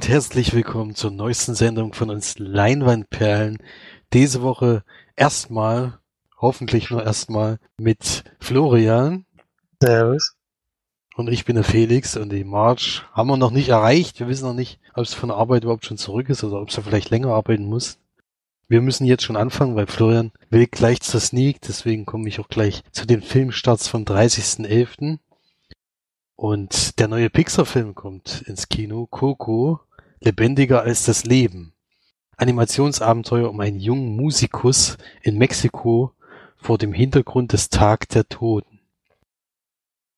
[0.00, 3.58] Und herzlich willkommen zur neuesten Sendung von uns Leinwandperlen.
[4.14, 4.82] Diese Woche
[5.14, 5.98] erstmal,
[6.38, 9.26] hoffentlich nur erstmal, mit Florian.
[9.78, 10.36] Servus.
[11.16, 14.20] Und ich bin der Felix und die March haben wir noch nicht erreicht.
[14.20, 16.72] Wir wissen noch nicht, ob es von der Arbeit überhaupt schon zurück ist oder ob
[16.72, 17.98] sie vielleicht länger arbeiten muss.
[18.68, 22.48] Wir müssen jetzt schon anfangen, weil Florian will gleich zur Sneak, deswegen komme ich auch
[22.48, 25.18] gleich zu den Filmstarts vom 30.11.
[26.36, 29.80] Und der neue Pixar-Film kommt ins Kino, Coco,
[30.20, 31.72] lebendiger als das Leben.
[32.36, 36.12] Animationsabenteuer um einen jungen Musikus in Mexiko
[36.56, 38.80] vor dem Hintergrund des Tag der Toten.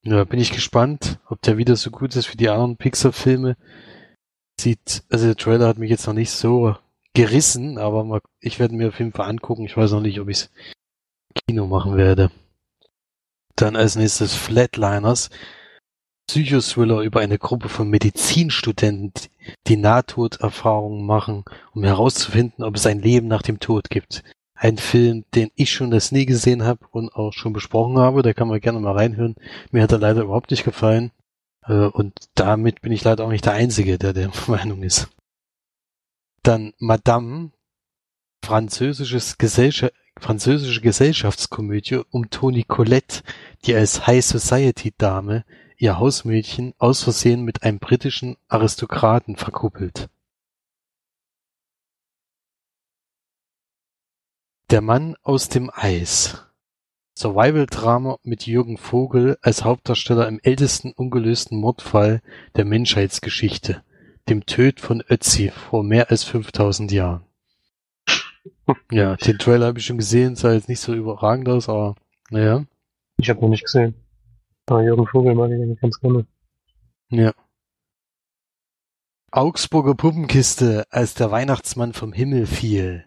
[0.05, 3.57] Ja, bin ich gespannt, ob der wieder so gut ist wie die anderen Pixar-Filme.
[4.61, 6.77] Sieht, also der Trailer hat mich jetzt noch nicht so
[7.15, 9.65] gerissen, aber mal, ich werde mir auf jeden Fall angucken.
[9.65, 10.51] Ich weiß noch nicht, ob ich es
[11.47, 12.31] Kino machen werde.
[13.55, 15.31] Dann als nächstes Flatliners.
[16.29, 19.29] Psychothriller über eine Gruppe von Medizinstudenten,
[19.67, 24.23] die Nahtoderfahrungen machen, um herauszufinden, ob es ein Leben nach dem Tod gibt.
[24.55, 28.33] Ein Film, den ich schon das nie gesehen habe und auch schon besprochen habe, da
[28.33, 29.35] kann man gerne mal reinhören.
[29.71, 31.11] Mir hat er leider überhaupt nicht gefallen.
[31.67, 35.09] Äh, und damit bin ich leider auch nicht der Einzige, der der Meinung ist.
[36.43, 37.51] Dann Madame,
[38.45, 43.23] französisches Gesellschaft, französische Gesellschaftskomödie um Toni Collette,
[43.65, 45.45] die als High Society Dame
[45.83, 50.09] ihr Hausmädchen aus Versehen mit einem britischen Aristokraten verkuppelt.
[54.71, 56.47] Der Mann aus dem Eis
[57.19, 62.23] Survival-Drama mit Jürgen Vogel als Hauptdarsteller im ältesten ungelösten Mordfall
[62.55, 63.83] der Menschheitsgeschichte,
[64.29, 67.25] dem Töd von Ötzi vor mehr als 5000 Jahren.
[68.93, 71.97] Ja, den Trailer habe ich schon gesehen, sah jetzt nicht so überragend aus, aber
[72.31, 72.65] naja.
[73.17, 73.97] Ich habe noch nicht gesehen.
[74.67, 76.27] Aber Jürgen Vogel mag ich eigentlich ganz gerne.
[77.11, 77.35] Ja.
[79.31, 83.07] Augsburger Puppenkiste, als der Weihnachtsmann vom Himmel fiel.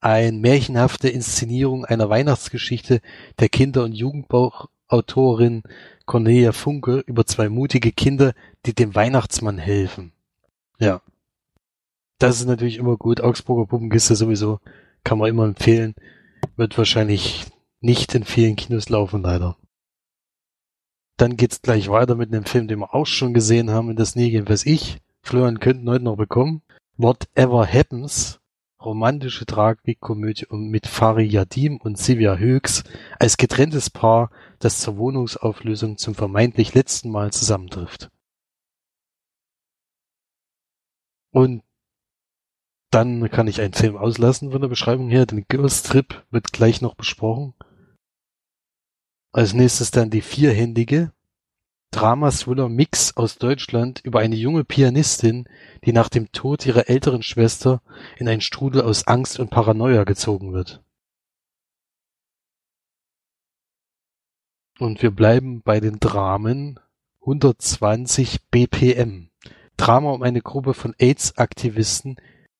[0.00, 3.00] Ein märchenhafte Inszenierung einer Weihnachtsgeschichte
[3.38, 5.62] der Kinder- und Jugendbuchautorin
[6.06, 8.32] Cornelia Funke über zwei mutige Kinder,
[8.66, 10.12] die dem Weihnachtsmann helfen.
[10.78, 11.02] Ja.
[12.18, 13.20] Das ist natürlich immer gut.
[13.20, 14.60] Augsburger Puppenkiste sowieso
[15.04, 15.94] kann man immer empfehlen.
[16.56, 17.46] Wird wahrscheinlich
[17.80, 19.56] nicht in vielen Kinos laufen, leider.
[21.18, 24.14] Dann geht's gleich weiter mit einem Film, den wir auch schon gesehen haben in das
[24.14, 24.98] Nägel, was ich.
[25.20, 26.62] Florian könnten heute noch bekommen.
[26.96, 28.40] Whatever Happens.
[28.80, 32.84] Romantische Tragikkomödie mit Fari Yadim und Sivia Högs
[33.18, 34.30] als getrenntes Paar,
[34.60, 38.10] das zur Wohnungsauflösung zum vermeintlich letzten Mal zusammentrifft.
[41.32, 41.64] Und
[42.90, 45.26] dann kann ich einen Film auslassen von der Beschreibung her.
[45.26, 47.54] Den Girls Trip wird gleich noch besprochen.
[49.38, 51.12] Als nächstes dann die vierhändige
[51.92, 55.48] Drama-Thriller-Mix aus Deutschland über eine junge Pianistin,
[55.84, 57.80] die nach dem Tod ihrer älteren Schwester
[58.16, 60.82] in einen Strudel aus Angst und Paranoia gezogen wird.
[64.80, 66.80] Und wir bleiben bei den Dramen
[67.20, 69.30] 120 BPM.
[69.76, 72.16] Drama um eine Gruppe von AIDS-Aktivisten,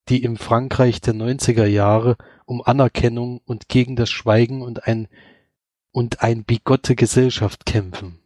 [0.08, 5.08] die im Frankreich der 90er Jahre um Anerkennung und gegen das Schweigen und ein
[5.92, 8.20] und ein bigotte Gesellschaft kämpfen.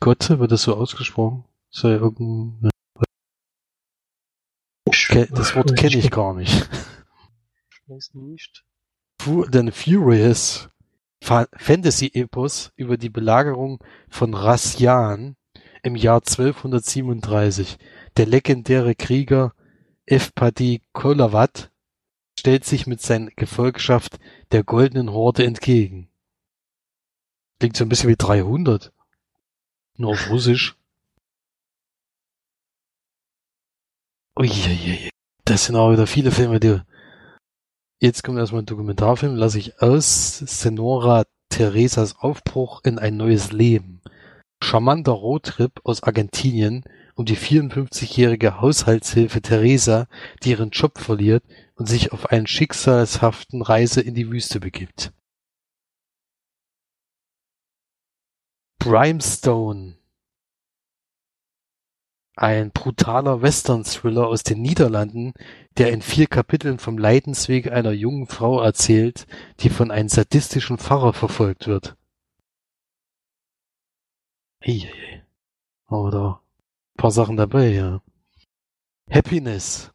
[0.00, 1.44] Gotte, wird das so ausgesprochen?
[1.82, 2.70] Irgendein,
[4.84, 6.68] das Wort kenne ich gar nicht.
[7.70, 8.64] Ich weiß nicht.
[9.50, 10.68] Then Furious
[11.22, 15.36] Fantasy-Epos über die Belagerung von Rassian
[15.82, 17.78] im Jahr 1237.
[18.16, 19.54] Der legendäre Krieger
[20.06, 21.70] Evpadi Kolawat
[22.38, 24.18] stellt sich mit seiner Gefolgschaft
[24.52, 26.08] der Goldenen Horde entgegen.
[27.58, 28.92] Klingt so ein bisschen wie 300.
[29.96, 30.76] Nur auf Russisch.
[34.38, 35.10] Uiuiui.
[35.44, 36.80] Das sind auch wieder viele Filme, die...
[38.00, 40.38] Jetzt kommt erstmal ein Dokumentarfilm, lasse ich aus.
[40.38, 44.00] Senora Teresas Aufbruch in ein neues Leben.
[44.62, 46.84] Charmanter Roadtrip aus Argentinien
[47.16, 50.06] um die 54-jährige Haushaltshilfe Teresa,
[50.44, 51.42] die ihren Job verliert
[51.78, 55.12] und sich auf einen schicksalshaften Reise in die Wüste begibt.
[58.78, 59.96] Brimstone
[62.36, 65.32] ein brutaler Western-Thriller aus den Niederlanden,
[65.76, 69.26] der in vier Kapiteln vom Leidensweg einer jungen Frau erzählt,
[69.60, 71.96] die von einem sadistischen Pfarrer verfolgt wird.
[74.60, 74.88] Hey,
[75.88, 76.40] oh, da
[76.96, 78.02] paar Sachen dabei, ja.
[79.10, 79.90] Happiness.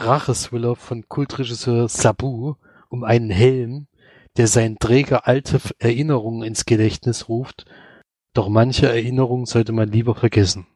[0.00, 2.54] Racheswiller von Kultregisseur Sabu
[2.88, 3.88] um einen Helm,
[4.36, 7.66] der seinen Träger alte Erinnerungen ins Gedächtnis ruft,
[8.34, 10.66] doch manche Erinnerungen sollte man lieber vergessen.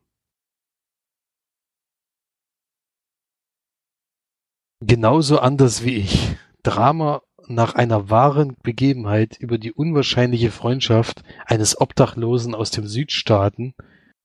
[4.81, 6.37] Genauso anders wie ich.
[6.65, 13.75] Drama nach einer wahren Begebenheit über die unwahrscheinliche Freundschaft eines Obdachlosen aus dem Südstaaten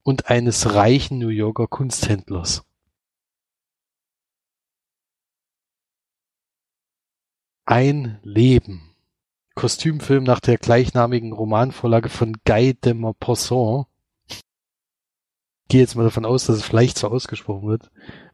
[0.03, 2.66] und eines reichen New Yorker Kunsthändlers.
[7.69, 8.95] Ein Leben.
[9.53, 13.87] Kostümfilm nach der gleichnamigen Romanvorlage von Guy de Maupassant.
[14.29, 14.39] Ich
[15.67, 17.91] gehe jetzt mal davon aus, dass es vielleicht so ausgesprochen wird.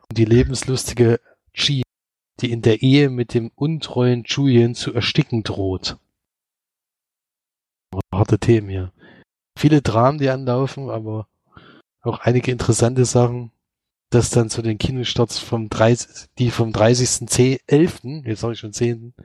[0.08, 1.20] Und die lebenslustige
[1.52, 1.82] Chi,
[2.42, 5.98] die in der Ehe mit dem untreuen Julian zu ersticken droht.
[8.14, 8.94] Harte Themen hier.
[9.58, 11.28] Viele Dramen, die anlaufen, aber
[12.02, 13.52] auch einige interessante Sachen.
[14.14, 19.16] Das dann zu den Kinostarts vom 30, die vom 30.11., jetzt sage ich schon 10.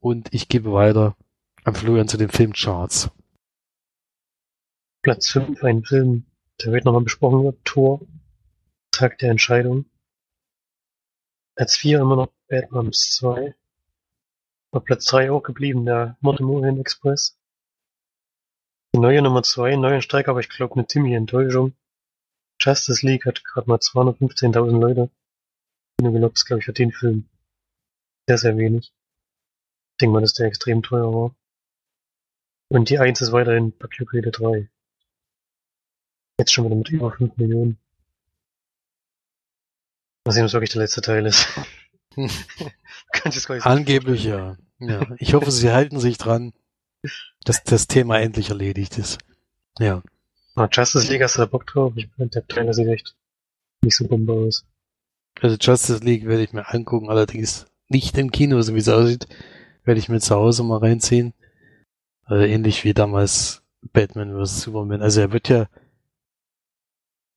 [0.00, 1.16] Und ich gebe weiter
[1.62, 3.08] an Florian zu den Filmcharts.
[5.02, 6.26] Platz 5, ein Film,
[6.60, 8.00] der wird nochmal besprochen wird, Tor,
[8.90, 9.84] Tag der Entscheidung.
[11.54, 13.54] Platz 4 immer noch Bad Moms 2.
[14.72, 17.38] Auf Platz 3 auch geblieben, der Mortemorian Express.
[18.92, 21.74] Die neue Nummer 2, neuen Streik, aber ich glaube eine ziemliche Enttäuschung.
[22.66, 25.10] Justice League hat gerade mal 215.000 Leute.
[25.98, 27.28] Kinogelobs, glaube ich, für den Film
[28.28, 28.92] sehr, sehr wenig.
[29.92, 31.34] Ich denke mal, dass der extrem teuer war.
[32.68, 34.68] Und die 1 ist weiterhin Papiergrede 3.
[36.38, 37.78] Jetzt schon wieder mit über 5 Millionen.
[40.24, 41.46] Mal sehen, was wirklich der letzte Teil ist.
[42.16, 42.26] Kann
[43.32, 44.56] ich das Angeblich ja.
[44.80, 45.06] ja.
[45.18, 46.52] Ich hoffe, sie halten sich dran,
[47.44, 49.18] dass das Thema endlich erledigt ist.
[49.78, 50.02] Ja.
[50.56, 51.92] Ah, Justice League, hast du da Bock drauf?
[51.96, 53.14] Ich finde, der Trailer sieht echt
[53.82, 54.64] nicht so bombe aus.
[55.40, 59.28] Also Justice League werde ich mir angucken, allerdings nicht im Kino, so wie es aussieht,
[59.84, 61.34] werde ich mir zu Hause mal reinziehen.
[62.24, 63.62] Also ähnlich wie damals
[63.92, 64.62] Batman vs.
[64.62, 65.02] Superman.
[65.02, 65.68] Also er wird ja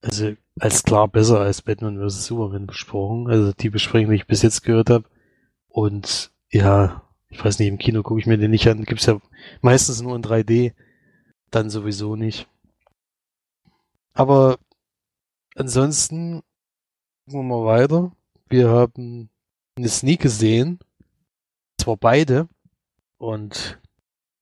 [0.02, 2.26] also als klar besser als Batman vs.
[2.26, 3.28] Superman besprochen.
[3.28, 5.04] Also die Besprechung, die ich bis jetzt gehört habe.
[5.68, 8.84] Und ja, ich weiß nicht, im Kino gucke ich mir den nicht an.
[8.84, 9.20] Gibt's ja
[9.60, 10.72] meistens nur in 3D.
[11.50, 12.48] Dann sowieso nicht.
[14.14, 14.58] Aber
[15.54, 16.42] ansonsten
[17.24, 18.12] gucken wir mal weiter.
[18.48, 19.30] Wir haben
[19.76, 20.78] eine Sneak gesehen.
[21.78, 22.48] Zwar beide.
[23.18, 23.80] Und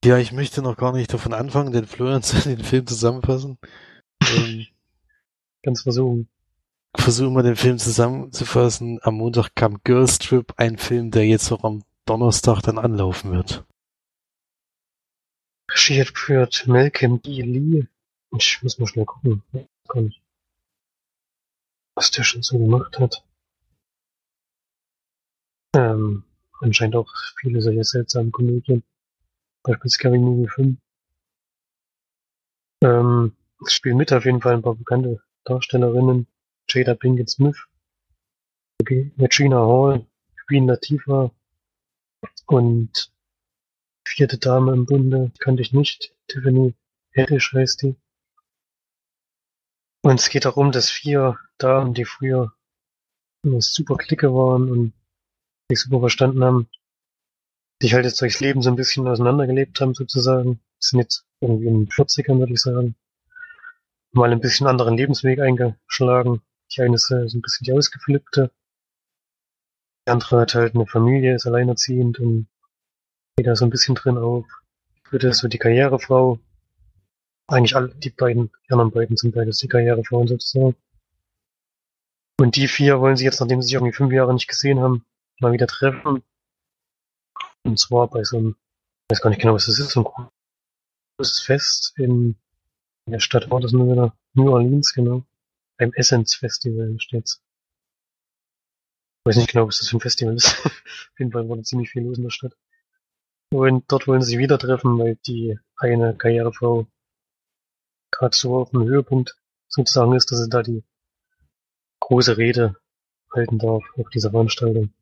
[0.05, 3.59] ja, ich möchte noch gar nicht davon anfangen, den Florian den Film zusammenfassen.
[4.23, 4.67] ähm,
[5.62, 6.29] Ganz versuchen.
[6.97, 9.00] Versuchen wir den Film zusammenzufassen.
[9.03, 13.64] Am Montag kam Girls Trip, ein Film, der jetzt auch am Donnerstag dann anlaufen wird.
[15.71, 17.43] Regie hat geführt Malcolm D.
[17.43, 17.87] Lee.
[18.37, 19.43] Ich muss mal schnell gucken.
[21.95, 23.25] Was der schon so gemacht hat.
[25.75, 26.25] Ähm,
[26.61, 28.83] anscheinend auch viele solche seltsamen Komödien.
[29.63, 30.79] Beispielsweise Scary Movie 5.
[32.83, 33.37] Ähm,
[33.67, 36.27] es spielen mit auf jeden Fall ein paar bekannte Darstellerinnen.
[36.71, 37.57] Jada Pinkett Smith,
[39.19, 40.07] Regina Hall,
[40.47, 41.31] Queen Latifah
[42.47, 43.11] und
[44.07, 46.14] vierte Dame im Bunde kannte ich nicht.
[46.26, 46.75] Tiffany
[47.17, 47.97] Haddish heißt die.
[50.09, 52.55] Und es geht darum, dass vier Damen, die früher
[53.45, 54.95] eine super Clique waren und
[55.69, 56.71] sich super verstanden haben,
[57.83, 60.61] sich halt jetzt durchs Leben so ein bisschen auseinandergelebt haben sozusagen.
[60.79, 62.97] sind jetzt irgendwie in den 40ern, würde ich sagen.
[64.12, 66.41] Mal ein bisschen anderen Lebensweg eingeschlagen.
[66.75, 68.50] Die eine ist äh, so ein bisschen die Ausgeflippte.
[70.07, 72.49] Die andere hat halt eine Familie, ist alleinerziehend und
[73.37, 74.47] geht da so ein bisschen drin auf.
[75.12, 76.41] Ist so die Karrierefrau.
[77.49, 80.76] Eigentlich alle, die beiden, die anderen beiden sind beides die Karrierefrauen sozusagen.
[82.38, 85.05] Und die vier wollen sich jetzt, nachdem sie sich irgendwie fünf Jahre nicht gesehen haben,
[85.40, 86.23] mal wieder treffen.
[87.64, 88.57] Und zwar bei so einem,
[89.07, 90.26] ich weiß gar nicht genau, was das ist, so ein
[91.17, 92.37] großes Fest in,
[93.07, 95.25] in der Stadt war das nur wieder New Orleans, genau.
[95.78, 97.43] Beim Essence Festival steht's.
[99.21, 100.47] Ich weiß nicht genau, was das für ein Festival ist.
[100.67, 102.57] Auf jeden Fall war da ziemlich viel los in der Stadt.
[103.50, 106.87] Und dort wollen sie sich wieder treffen, weil die eine Karrierefrau
[108.11, 109.37] gerade so auf dem Höhepunkt
[109.69, 110.83] sozusagen ist, dass sie da die
[112.00, 112.77] große Rede
[113.33, 114.93] halten darf auf dieser Veranstaltung.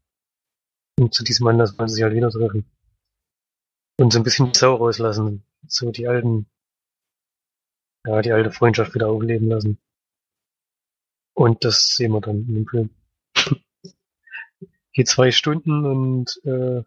[0.98, 2.64] Und zu diesem Anlass wollen sie sich halt wieder treffen.
[3.98, 5.44] Und so ein bisschen die Sau rauslassen.
[5.68, 6.46] So die alten,
[8.06, 9.78] ja, die alte Freundschaft wieder aufleben lassen.
[11.34, 12.90] Und das sehen wir dann dem Film.
[14.92, 16.82] Geht zwei Stunden und äh,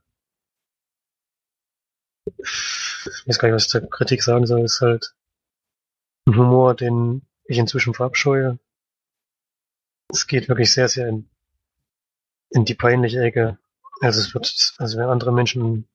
[2.37, 5.15] ich weiß gar nicht, was ich zur Kritik sagen soll, ist halt
[6.35, 8.59] Humor, den ich inzwischen verabscheue.
[10.09, 11.29] Es geht wirklich sehr, sehr in,
[12.49, 13.57] in die peinliche Ecke.
[14.01, 15.87] Also es wird, also wenn andere Menschen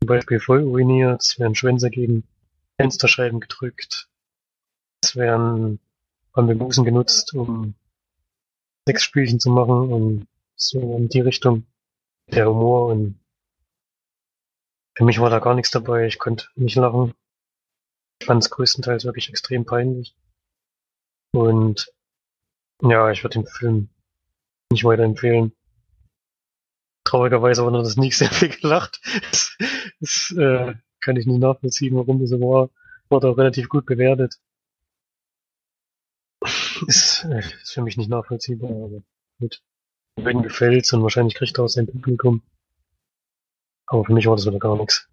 [0.00, 2.24] zum Beispiel voll uriniert, es werden Schwänze gegen
[2.76, 4.08] Fensterscheiben gedrückt,
[5.02, 5.80] es werden
[6.32, 7.74] Bambusen genutzt, um
[8.86, 11.66] Sexspielchen zu machen und So in die Richtung.
[12.28, 13.18] Der Humor und
[14.96, 16.06] für mich war da gar nichts dabei.
[16.06, 17.14] Ich konnte nicht lachen.
[18.20, 20.14] Ich fand es größtenteils wirklich extrem peinlich.
[21.32, 21.92] Und
[22.82, 23.90] ja, ich würde den Film
[24.70, 25.52] nicht weiterempfehlen.
[27.04, 29.00] Traurigerweise wurde das nicht sehr viel gelacht.
[29.30, 29.56] Das,
[30.00, 32.70] das äh, kann ich nicht nachvollziehen, warum das so war.
[33.08, 34.38] Wurde auch relativ gut bewertet.
[36.86, 39.02] Ist, äh, ist für mich nicht nachvollziehbar, aber
[39.40, 39.62] gut.
[40.16, 42.42] Wegen gefällt's und wahrscheinlich kriegt er auch sein Publikum.
[43.86, 45.08] Aber für mich war das wieder gar nichts.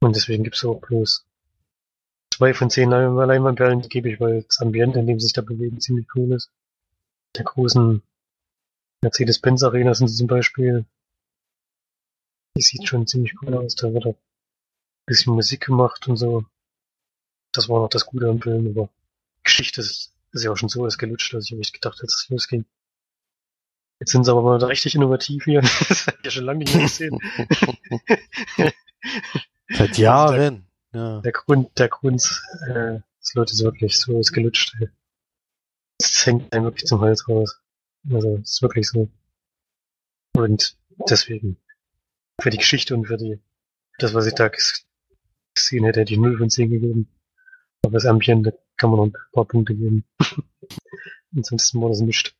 [0.00, 1.27] Und deswegen gibt's auch bloß
[2.38, 5.80] zwei von zehn Leinwandperlen, gebe ich, weil das Ambiente, in dem sie sich da bewegen,
[5.80, 6.52] ziemlich cool ist.
[7.36, 8.00] Der großen
[9.02, 10.84] Mercedes-Benz Arena sind sie zum Beispiel.
[12.56, 13.74] Die sieht schon ziemlich cool aus.
[13.74, 16.44] Da wird auch ein bisschen Musik gemacht und so.
[17.50, 18.88] Das war noch das Gute am Film, aber
[19.42, 22.22] Geschichte ist, ist ja auch schon so alles gelutscht, dass ich nicht gedacht hätte, dass
[22.22, 22.64] es losging.
[23.98, 25.60] Jetzt sind sie aber mal richtig innovativ hier.
[25.60, 27.18] Das ich ja schon lange nicht gesehen.
[29.70, 30.67] Seit Jahren.
[30.92, 31.20] Ja.
[31.20, 34.74] Der Grund, der Grund, äh, das Leute ist wirklich so ist gelutscht.
[36.00, 37.60] Es hängt einem wirklich zum Hals raus.
[38.10, 39.10] Also, es ist wirklich so.
[40.34, 40.78] Und
[41.10, 41.58] deswegen,
[42.40, 43.40] für die Geschichte und für die,
[43.98, 47.08] das, was ich da gesehen hätte, hätte ich 0 von 10 gegeben.
[47.82, 50.04] Aber das Ambiente kann man noch ein paar Punkte geben.
[51.36, 52.34] Ansonsten war das nicht.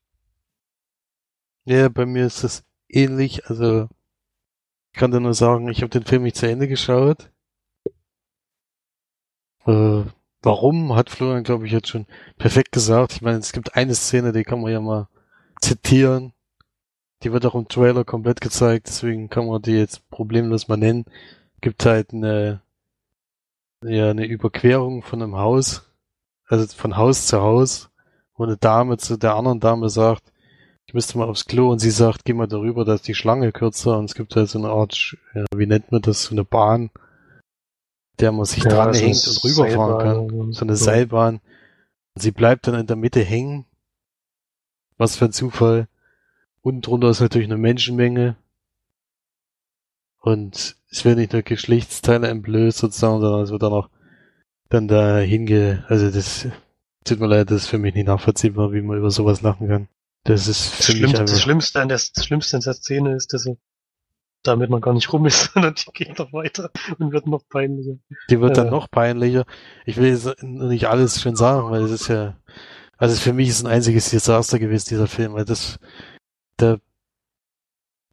[1.64, 3.46] Ja, bei mir ist das ähnlich.
[3.46, 3.88] Also,
[4.92, 7.30] ich kann dir nur sagen, ich habe den Film nicht zu Ende geschaut.
[9.68, 10.04] Äh,
[10.42, 12.06] warum, hat Florian, glaube ich, jetzt schon
[12.38, 13.12] perfekt gesagt.
[13.12, 15.08] Ich meine, es gibt eine Szene, die kann man ja mal
[15.60, 16.32] zitieren.
[17.22, 21.04] Die wird auch im Trailer komplett gezeigt, deswegen kann man die jetzt problemlos mal nennen.
[21.60, 22.62] Gibt halt eine,
[23.84, 25.90] ja, eine Überquerung von einem Haus,
[26.46, 27.90] also von Haus zu Haus,
[28.36, 30.32] wo eine Dame zu der anderen Dame sagt,
[30.86, 33.52] ich müsste mal aufs Klo und sie sagt, geh mal darüber, da ist die Schlange
[33.52, 36.44] kürzer und es gibt halt so eine Art, ja, wie nennt man das, so eine
[36.44, 36.90] Bahn,
[38.20, 40.40] der man sich Ja, dranhängt so und rüberfahren Seilbahn kann.
[40.40, 40.84] und So eine so.
[40.84, 41.40] Seilbahn.
[42.14, 43.64] Und sie bleibt dann in der Mitte hängen.
[44.96, 45.88] Was für ein Zufall.
[46.62, 48.36] Unten drunter ist natürlich eine Menschenmenge.
[50.20, 53.88] Und es werden nicht nur Geschlechtsteile entblößt sozusagen, sondern es wird dann auch
[54.68, 56.46] dann da hinge, also das
[57.04, 59.88] tut mir leid, das ist für mich nicht nachvollziehbar, wie man über sowas lachen kann.
[60.24, 62.74] Das ist Das, für mich Schlimmste, einfach, das, Schlimmste an der, das Schlimmste an der
[62.74, 63.56] Szene ist, dass er
[64.48, 67.98] damit man gar nicht rum ist, sondern die geht noch weiter und wird noch peinlicher.
[68.30, 69.44] die wird dann äh, noch peinlicher.
[69.86, 72.36] Ich will jetzt nicht alles schon sagen, weil es ist ja,
[72.96, 75.78] also für mich ist ein einziges Desaster gewesen, dieser Film, weil das,
[76.56, 76.78] da,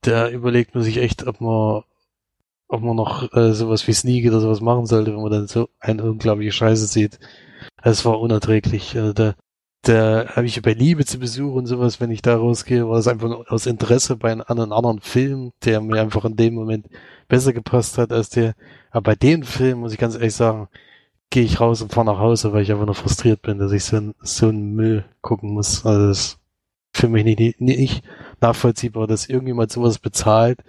[0.01, 1.83] da überlegt man sich echt, ob man,
[2.67, 5.69] ob man noch äh, sowas wie Sneak oder sowas machen sollte, wenn man dann so
[5.79, 7.19] eine unglaubliche Scheiße sieht.
[7.81, 8.97] Es war unerträglich.
[8.97, 9.35] Also da,
[9.87, 13.07] da habe ich bei Liebe zu Besuch und sowas, wenn ich da rausgehe, war es
[13.07, 16.87] einfach aus Interesse bei einem, an einem anderen Film, der mir einfach in dem Moment
[17.27, 18.55] besser gepasst hat als der.
[18.89, 20.69] Aber bei dem Film, muss ich ganz ehrlich sagen,
[21.29, 23.83] gehe ich raus und fahre nach Hause, weil ich einfach nur frustriert bin, dass ich
[23.83, 25.85] so, ein, so einen Müll gucken muss.
[25.85, 26.39] Also das ist
[26.93, 28.03] für mich nicht, nicht
[28.41, 30.63] nachvollziehbar, dass irgendjemand sowas bezahlt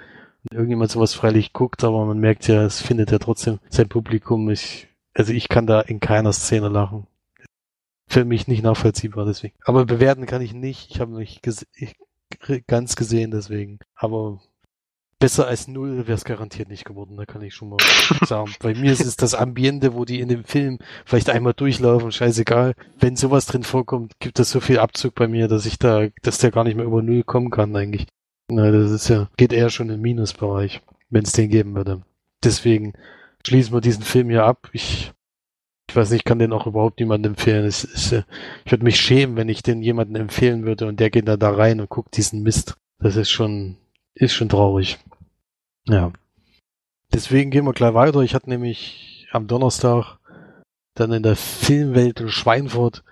[0.44, 4.50] und irgendjemand sowas freilich guckt, aber man merkt ja, es findet ja trotzdem sein Publikum.
[4.50, 7.06] Ich, also ich kann da in keiner Szene lachen.
[8.09, 9.55] Für mich nicht nachvollziehbar, deswegen.
[9.65, 10.91] Aber bewerten kann ich nicht.
[10.91, 11.97] Ich habe nicht gese ich,
[12.67, 13.79] ganz gesehen, deswegen.
[13.95, 14.41] Aber
[15.19, 17.79] besser als null wäre es garantiert nicht geworden, da kann ich schon mal
[18.27, 18.53] sagen.
[18.61, 22.75] Bei mir ist es das Ambiente, wo die in dem Film vielleicht einmal durchlaufen, scheißegal.
[22.99, 26.39] Wenn sowas drin vorkommt, gibt es so viel Abzug bei mir, dass ich da, dass
[26.39, 28.07] der gar nicht mehr über null kommen kann eigentlich.
[28.49, 32.03] Na, das ist ja, geht eher schon im Minusbereich, wenn es den geben würde.
[32.45, 32.93] Deswegen
[33.45, 34.69] schließen wir diesen Film hier ab.
[34.73, 35.13] Ich,
[35.88, 37.64] ich weiß nicht, ich kann den auch überhaupt niemandem empfehlen.
[37.64, 38.23] Es ist, äh,
[38.64, 41.50] ich würde mich schämen, wenn ich den jemandem empfehlen würde und der geht dann da
[41.50, 42.76] rein und guckt diesen Mist.
[42.99, 43.76] Das ist schon,
[44.14, 44.99] ist schon traurig.
[45.87, 46.12] Ja.
[47.12, 48.21] Deswegen gehen wir gleich weiter.
[48.21, 50.19] Ich hatte nämlich am Donnerstag
[50.95, 53.05] dann in der Filmwelt in Schweinfurt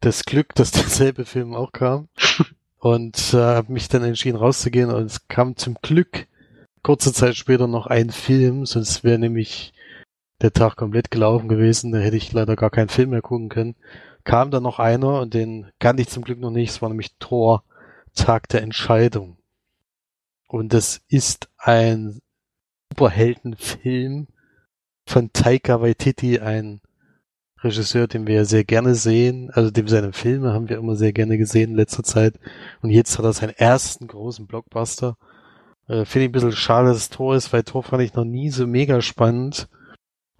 [0.00, 2.08] das Glück, dass derselbe Film auch kam.
[2.78, 6.28] Und äh, habe mich dann entschieden rauszugehen und es kam zum Glück
[6.86, 9.72] kurze Zeit später noch ein Film, sonst wäre nämlich
[10.42, 13.76] der Tag komplett gelaufen gewesen, da hätte ich leider gar keinen Film mehr gucken können.
[14.24, 17.16] Kam dann noch einer und den kannte ich zum Glück noch nicht, es war nämlich
[17.18, 17.64] Tor
[18.14, 19.38] Tag der Entscheidung.
[20.48, 22.20] Und das ist ein
[22.92, 24.28] Superheldenfilm
[25.06, 26.80] von Taika Waititi, ein
[27.62, 31.38] Regisseur, den wir sehr gerne sehen, also dem seine Filme haben wir immer sehr gerne
[31.38, 32.38] gesehen in letzter Zeit.
[32.82, 35.16] Und jetzt hat er seinen ersten großen Blockbuster.
[35.88, 38.50] Äh, Finde ich ein bisschen schade, dass Tor ist, weil Tor fand ich noch nie
[38.50, 39.68] so mega spannend.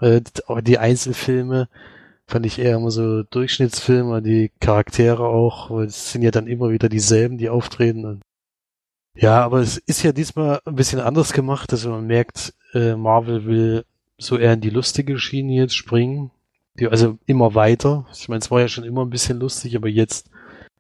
[0.01, 0.21] Äh,
[0.63, 1.69] die Einzelfilme
[2.27, 6.71] fand ich eher immer so Durchschnittsfilme, die Charaktere auch, weil es sind ja dann immer
[6.71, 8.21] wieder dieselben, die auftreten.
[9.15, 13.47] Ja, aber es ist ja diesmal ein bisschen anders gemacht, dass man merkt, äh, Marvel
[13.47, 13.85] will
[14.19, 16.31] so eher in die lustige Schiene jetzt springen.
[16.91, 18.07] Also immer weiter.
[18.13, 20.31] Ich meine, es war ja schon immer ein bisschen lustig, aber jetzt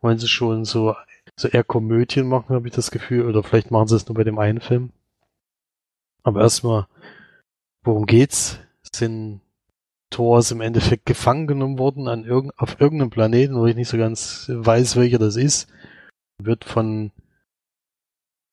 [0.02, 0.94] wollen sie schon so,
[1.36, 3.26] so eher Komödien machen, habe ich das Gefühl.
[3.26, 4.90] Oder vielleicht machen sie es nur bei dem einen Film.
[6.22, 6.86] Aber erstmal,
[7.82, 8.58] worum geht's?
[8.94, 9.40] Sind
[10.10, 13.88] Thor ist im Endeffekt gefangen genommen worden an irgend, auf irgendeinem Planeten, wo ich nicht
[13.88, 15.68] so ganz weiß, welcher das ist.
[16.38, 17.10] Wird von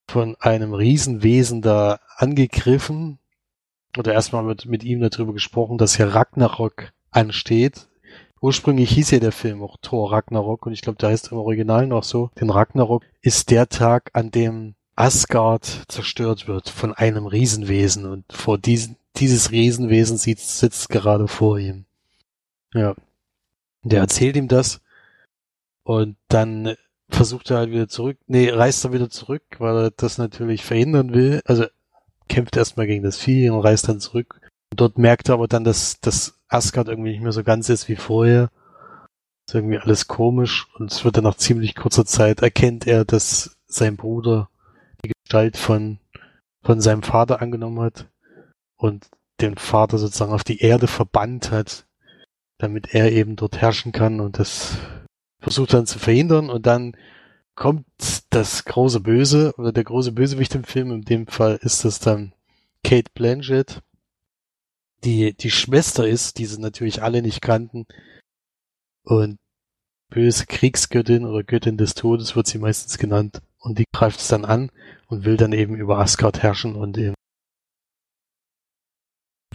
[0.10, 3.20] von einem Riesenwesen da angegriffen.
[3.98, 7.88] Oder erstmal mit, mit ihm darüber gesprochen, dass ja Ragnarok ansteht.
[8.42, 11.88] Ursprünglich hieß ja der Film auch Thor Ragnarok und ich glaube, der heißt im Original
[11.88, 12.30] noch so.
[12.40, 18.58] Denn Ragnarok ist der Tag, an dem Asgard zerstört wird von einem Riesenwesen und vor
[18.58, 21.86] diesen, dieses Riesenwesen sitzt, sitzt gerade vor ihm.
[22.74, 22.96] Ja.
[23.84, 24.82] Der erzählt ihm das
[25.84, 26.75] und dann
[27.10, 31.13] versucht er halt wieder zurück, nee, reist er wieder zurück, weil er das natürlich verhindern
[31.13, 31.41] will.
[31.46, 31.65] Also
[32.27, 34.39] kämpft erstmal gegen das Vieh und reist dann zurück.
[34.72, 37.89] Und dort merkt er aber dann, dass, dass Asgard irgendwie nicht mehr so ganz ist
[37.89, 38.50] wie vorher.
[39.48, 43.58] Ist irgendwie alles komisch und es wird dann nach ziemlich kurzer Zeit erkennt er, dass
[43.67, 44.50] sein Bruder
[45.03, 46.00] die Gestalt von,
[46.63, 48.08] von seinem Vater angenommen hat
[48.84, 49.10] und
[49.40, 51.88] den Vater sozusagen auf die Erde verbannt hat,
[52.58, 54.78] damit er eben dort herrschen kann und das
[55.40, 56.50] versucht dann zu verhindern.
[56.50, 56.98] Und dann
[57.56, 57.86] kommt
[58.30, 62.34] das große Böse oder der große Bösewicht im Film, in dem Fall ist das dann
[62.84, 63.82] Kate Blanchett,
[65.06, 67.86] die die Schwester ist, die sie natürlich alle nicht kannten.
[69.04, 69.38] Und
[70.10, 73.41] böse Kriegsgöttin oder Göttin des Todes wird sie meistens genannt.
[73.60, 74.72] Und die greift es dann an
[75.08, 77.15] und will dann eben über Asgard herrschen und eben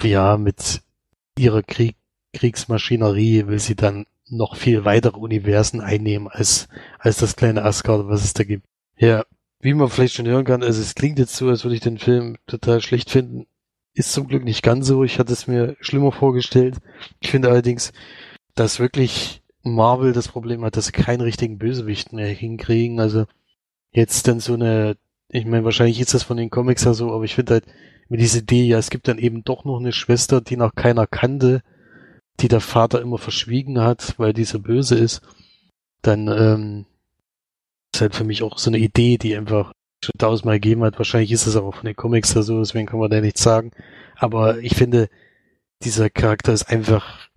[0.05, 0.83] ja mit
[1.39, 1.97] ihrer Krieg
[2.35, 8.25] Kriegsmaschinerie will sie dann noch viel weitere Universen einnehmen als, als das kleine Asgard, was
[8.25, 8.67] es da gibt.
[8.97, 9.25] Ja,
[9.61, 11.99] wie man vielleicht schon hören kann, also es klingt jetzt so, als würde ich den
[11.99, 13.47] Film total schlecht finden.
[13.95, 15.03] Ist zum Glück nicht ganz so.
[15.03, 16.77] Ich hatte es mir schlimmer vorgestellt.
[17.21, 17.93] Ich finde allerdings,
[18.55, 23.01] dass wirklich Marvel das Problem hat, dass sie keinen richtigen Bösewicht mehr hinkriegen.
[23.01, 23.27] Also
[23.91, 24.97] jetzt dann so eine,
[25.29, 27.65] ich meine, wahrscheinlich ist das von den Comics ja so, aber ich finde halt
[28.09, 31.07] mit dieser Idee, ja, es gibt dann eben doch noch eine Schwester, die noch keiner
[31.07, 31.63] kannte,
[32.41, 35.23] die der Vater immer verschwiegen hat, weil dieser böse ist,
[36.03, 36.87] dann ähm,
[37.95, 39.73] ist halt für mich auch so eine Idee, die einfach
[40.05, 40.99] schon tausendmal gegeben hat.
[40.99, 43.73] Wahrscheinlich ist es aber von den Comics da so, deswegen kann man da nichts sagen.
[44.17, 45.09] Aber ich finde,
[45.83, 47.29] dieser Charakter ist einfach,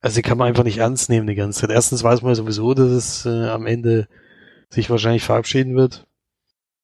[0.00, 1.70] also den kann man einfach nicht ernst nehmen die ganze Zeit.
[1.70, 4.08] Erstens weiß man sowieso, dass es äh, am Ende
[4.70, 6.06] sich wahrscheinlich verabschieden wird.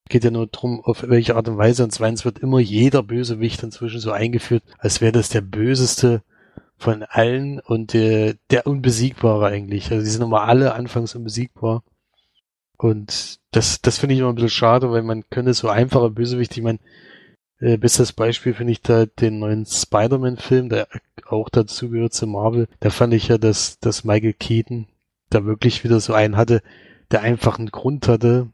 [0.08, 1.84] Geht ja nur drum, auf welche Art und Weise.
[1.84, 6.22] Und zweitens wird immer jeder Bösewicht inzwischen so eingeführt, als wäre das der böseste
[6.78, 9.90] von allen und der, der Unbesiegbare eigentlich.
[9.90, 11.82] Also die sind immer alle anfangs unbesiegbar.
[12.76, 16.60] Und das, das finde ich immer ein bisschen schade, weil man könnte so einfache Bösewichte,
[16.60, 16.78] ich meine,
[17.58, 20.88] äh, bestes Beispiel finde ich da den neuen Spider-Man-Film, der
[21.26, 22.68] auch dazu gehört zu Marvel.
[22.80, 24.86] Da fand ich ja, dass, dass Michael Keaton
[25.30, 26.62] da wirklich wieder so einen hatte,
[27.10, 28.48] der einfach einen Grund hatte,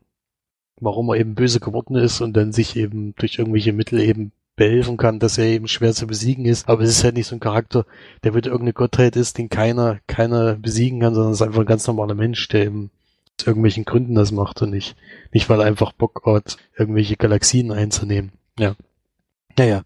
[0.83, 4.97] warum er eben böse geworden ist und dann sich eben durch irgendwelche Mittel eben behelfen
[4.97, 6.69] kann, dass er eben schwer zu besiegen ist.
[6.69, 7.87] Aber es ist halt nicht so ein Charakter,
[8.23, 11.67] der wird irgendeine Gottheit ist, den keiner, keiner besiegen kann, sondern es ist einfach ein
[11.67, 12.91] ganz normaler Mensch, der eben
[13.41, 14.97] aus irgendwelchen Gründen das macht und nicht,
[15.33, 18.33] nicht weil er einfach Bock hat, irgendwelche Galaxien einzunehmen.
[18.59, 18.75] Ja.
[19.59, 19.83] Naja.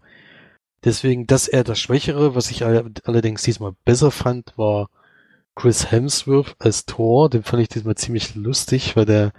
[0.83, 4.89] Deswegen, dass er das Schwächere, was ich allerdings diesmal besser fand, war
[5.55, 7.29] Chris Hemsworth als Thor.
[7.29, 9.33] Den fand ich diesmal ziemlich lustig, weil der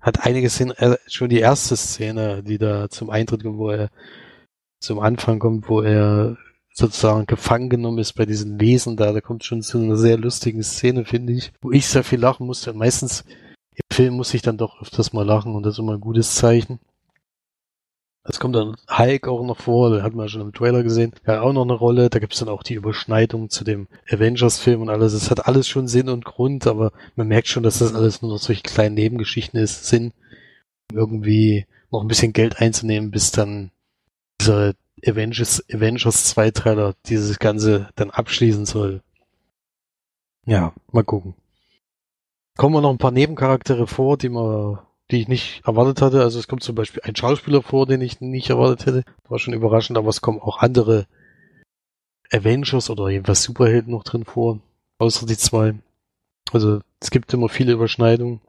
[0.00, 3.90] hat einige Szenen, äh, schon die erste Szene, die da zum Eintritt kommt, wo er
[4.80, 6.36] zum Anfang kommt, wo er
[6.72, 9.12] sozusagen gefangen genommen ist bei diesen Wesen da.
[9.12, 12.46] Da kommt schon zu einer sehr lustigen Szene, finde ich, wo ich sehr viel lachen
[12.46, 12.72] musste.
[12.72, 13.24] Und meistens
[13.74, 16.36] im Film muss ich dann doch öfters mal lachen und das ist immer ein gutes
[16.36, 16.78] Zeichen.
[18.28, 21.12] Es kommt dann Hulk auch noch vor, den hat man schon im Trailer gesehen.
[21.26, 22.10] Hat auch noch eine Rolle.
[22.10, 25.14] Da gibt es dann auch die Überschneidung zu dem Avengers-Film und alles.
[25.14, 28.30] Es hat alles schon Sinn und Grund, aber man merkt schon, dass das alles nur
[28.30, 30.12] noch solche kleinen Nebengeschichten ist, sind,
[30.90, 33.70] um irgendwie noch ein bisschen Geld einzunehmen, bis dann
[34.40, 34.74] dieser
[35.06, 39.00] Avengers, Avengers Zweiteiler dieses Ganze dann abschließen soll.
[40.44, 41.34] Ja, mal gucken.
[42.58, 46.22] Kommen wir noch ein paar Nebencharaktere vor, die man, die ich nicht erwartet hatte.
[46.22, 49.04] Also es kommt zum Beispiel ein Schauspieler vor, den ich nicht erwartet hätte.
[49.28, 51.06] War schon überraschend, aber es kommen auch andere
[52.30, 54.60] Avengers oder jedenfalls Superhelden noch drin vor.
[54.98, 55.74] Außer die zwei.
[56.52, 58.40] Also es gibt immer viele Überschneidungen.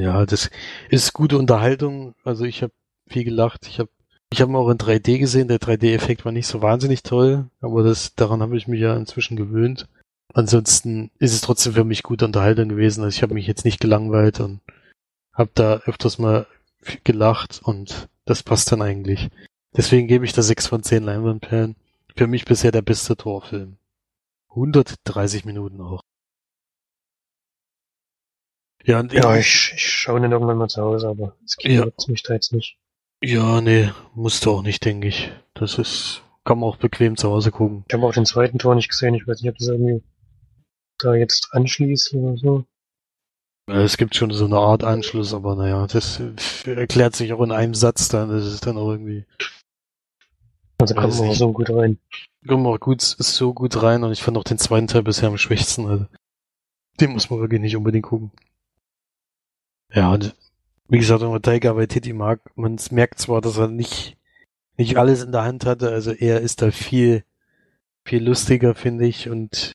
[0.00, 0.50] Ja, das
[0.88, 2.14] ist gute Unterhaltung.
[2.24, 2.72] Also ich habe
[3.08, 3.66] viel gelacht.
[3.66, 3.90] Ich habe
[4.32, 5.48] ich ihn auch in 3D gesehen.
[5.48, 9.36] Der 3D-Effekt war nicht so wahnsinnig toll, aber das, daran habe ich mich ja inzwischen
[9.36, 9.88] gewöhnt.
[10.32, 13.02] Ansonsten ist es trotzdem für mich gute Unterhaltung gewesen.
[13.02, 14.60] Also ich habe mich jetzt nicht gelangweilt und
[15.40, 16.46] habe da öfters mal
[17.02, 19.30] gelacht und das passt dann eigentlich.
[19.76, 21.76] Deswegen gebe ich da 6 von 10 Leinwandperlen.
[22.14, 23.78] Für mich bisher der beste Torfilm.
[24.50, 26.02] 130 Minuten auch.
[28.84, 31.86] Ja, ja ich, ich schaue den irgendwann mal zu Hause, aber es geht ja.
[32.08, 32.78] mich da jetzt nicht.
[33.22, 35.30] Ja, nee, musst du auch nicht, denke ich.
[35.54, 37.84] Das ist, kann man auch bequem zu Hause gucken.
[37.88, 39.14] Ich habe auch den zweiten Tor nicht gesehen.
[39.14, 40.02] Ich weiß nicht, ob das irgendwie
[40.98, 42.64] da jetzt anschließt oder so.
[43.70, 46.20] Es gibt schon so eine Art Anschluss, aber naja, das
[46.66, 48.28] erklärt sich auch in einem Satz dann.
[48.28, 49.24] Das ist dann auch irgendwie.
[50.78, 51.98] Also kommt man auch so gut rein.
[52.46, 55.28] Kommt man auch gut, so gut rein und ich fand auch den zweiten Teil bisher
[55.28, 55.86] am schwächsten.
[55.86, 56.06] Also
[57.00, 58.30] den muss man wirklich nicht unbedingt gucken.
[59.92, 60.34] Ja, und
[60.88, 64.16] wie gesagt, wenn man Taika Waititi mag, man merkt zwar, dass er nicht,
[64.76, 67.24] nicht alles in der Hand hatte, also er ist da viel,
[68.04, 69.72] viel lustiger, finde ich, und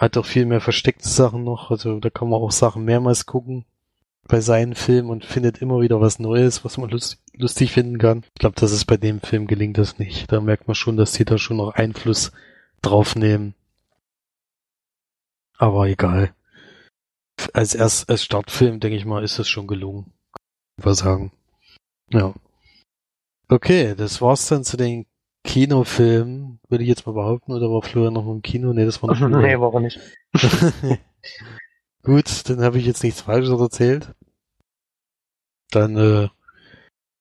[0.00, 1.70] hat auch viel mehr versteckte Sachen noch.
[1.70, 3.66] Also da kann man auch Sachen mehrmals gucken
[4.26, 8.24] bei seinen Filmen und findet immer wieder was Neues, was man lust, lustig finden kann.
[8.34, 10.32] Ich glaube, das ist bei dem Film gelingt das nicht.
[10.32, 12.32] Da merkt man schon, dass die da schon noch Einfluss
[12.80, 13.54] drauf nehmen.
[15.58, 16.34] Aber egal.
[17.52, 20.12] Als erst als Startfilm, denke ich mal, ist das schon gelungen.
[20.76, 21.32] Was sagen.
[22.10, 22.32] Ja.
[23.48, 25.06] Okay, das war's dann zu den
[25.44, 28.72] Kinofilm, würde ich jetzt mal behaupten, oder war Florian noch im Kino?
[28.72, 29.98] Nee, das war noch Nee, war er nicht.
[32.02, 34.14] Gut, dann habe ich jetzt nichts Falsches erzählt.
[35.70, 36.28] Dann äh,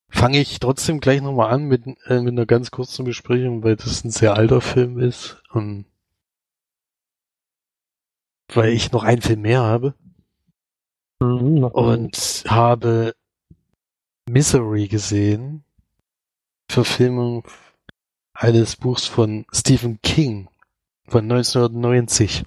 [0.10, 4.04] fange ich trotzdem gleich nochmal an mit, äh, mit einer ganz kurzen Besprechung, weil das
[4.04, 5.86] ein sehr alter Film ist und
[8.54, 9.94] weil ich noch einen Film mehr habe.
[11.20, 13.14] Mhm, und habe
[14.30, 15.64] Misery gesehen.
[16.72, 17.48] Verfilmung
[18.40, 20.48] eines Buchs von Stephen King
[21.08, 22.46] von 1990.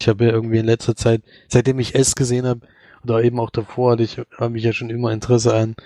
[0.00, 2.66] Ich habe ja irgendwie in letzter Zeit, seitdem ich es gesehen habe,
[3.04, 5.76] oder eben auch davor, hatte ich, habe ich ja schon immer Interesse an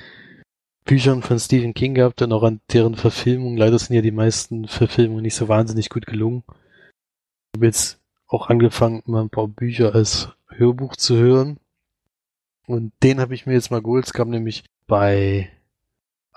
[0.84, 3.56] Büchern von Stephen King gehabt und auch an deren Verfilmung.
[3.56, 6.44] Leider sind ja die meisten Verfilmungen nicht so wahnsinnig gut gelungen.
[6.46, 11.58] Ich habe jetzt auch angefangen, mal ein paar Bücher als Hörbuch zu hören.
[12.68, 14.04] Und den habe ich mir jetzt mal geholt.
[14.06, 15.50] Es gab nämlich bei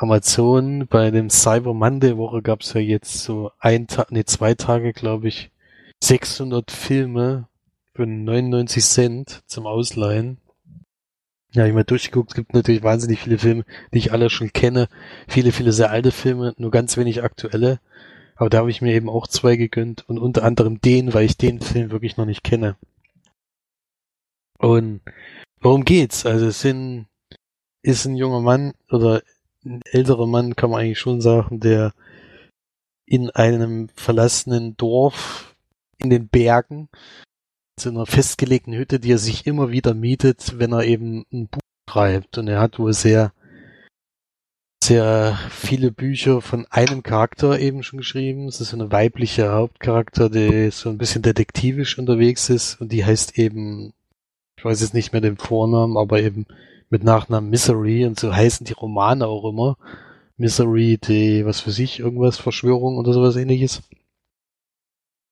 [0.02, 4.54] Amazon bei dem Cyber Monday Woche gab es ja jetzt so ein Tag, nee, zwei
[4.54, 5.52] Tage, glaube ich,
[6.02, 7.50] 600 Filme
[7.94, 10.38] für 99 Cent zum Ausleihen.
[11.52, 14.88] Ja, ich mal durchgeguckt, es gibt natürlich wahnsinnig viele Filme, die ich alle schon kenne.
[15.28, 17.82] Viele, viele sehr alte Filme, nur ganz wenig aktuelle.
[18.38, 21.36] Aber da habe ich mir eben auch zwei gegönnt und unter anderem den, weil ich
[21.36, 22.78] den Film wirklich noch nicht kenne.
[24.60, 25.02] Und
[25.60, 26.26] worum geht's?
[26.26, 27.08] Also es sind,
[27.82, 29.24] ist ein junger Mann oder
[29.64, 31.94] älterer Mann, kann man eigentlich schon sagen, der
[33.06, 35.56] in einem verlassenen Dorf
[35.98, 36.90] in den Bergen
[37.78, 41.60] zu einer festgelegten Hütte, die er sich immer wieder mietet, wenn er eben ein Buch
[41.90, 42.38] schreibt.
[42.38, 43.34] Und er hat wohl sehr,
[44.84, 48.48] sehr viele Bücher von einem Charakter eben schon geschrieben.
[48.48, 53.38] Es ist eine weibliche Hauptcharakter, die so ein bisschen detektivisch unterwegs ist und die heißt
[53.40, 53.94] eben,
[54.58, 56.46] ich weiß jetzt nicht mehr den Vornamen, aber eben
[56.90, 59.78] mit Nachnamen Misery und so heißen die Romane auch immer.
[60.38, 63.84] Misery, die, was für sich, irgendwas, Verschwörung oder sowas ähnliches.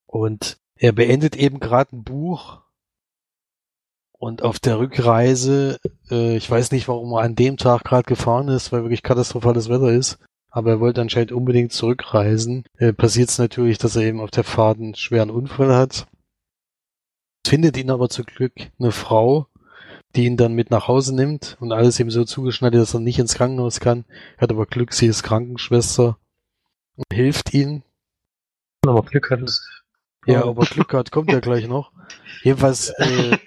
[0.06, 2.62] Und er beendet eben gerade ein Buch
[4.20, 8.48] und auf der Rückreise, äh, ich weiß nicht, warum er an dem Tag gerade gefahren
[8.48, 10.18] ist, weil wirklich katastrophales Wetter ist,
[10.50, 12.64] aber er wollte anscheinend unbedingt zurückreisen.
[12.78, 16.08] Äh, Passiert es natürlich, dass er eben auf der Fahrt einen schweren Unfall hat.
[17.46, 19.48] Findet ihn aber zum Glück eine Frau,
[20.18, 23.20] die ihn dann mit nach Hause nimmt und alles ihm so zugeschneidet, dass er nicht
[23.20, 24.06] ins Krankenhaus kann.
[24.38, 26.18] Er hat aber Glück, sie ist Krankenschwester
[26.96, 27.84] und hilft ihm.
[28.86, 29.66] Aber Glück hat es.
[30.26, 31.92] Ja, aber Glück hat, kommt ja gleich noch.
[32.44, 33.38] Jedenfalls äh,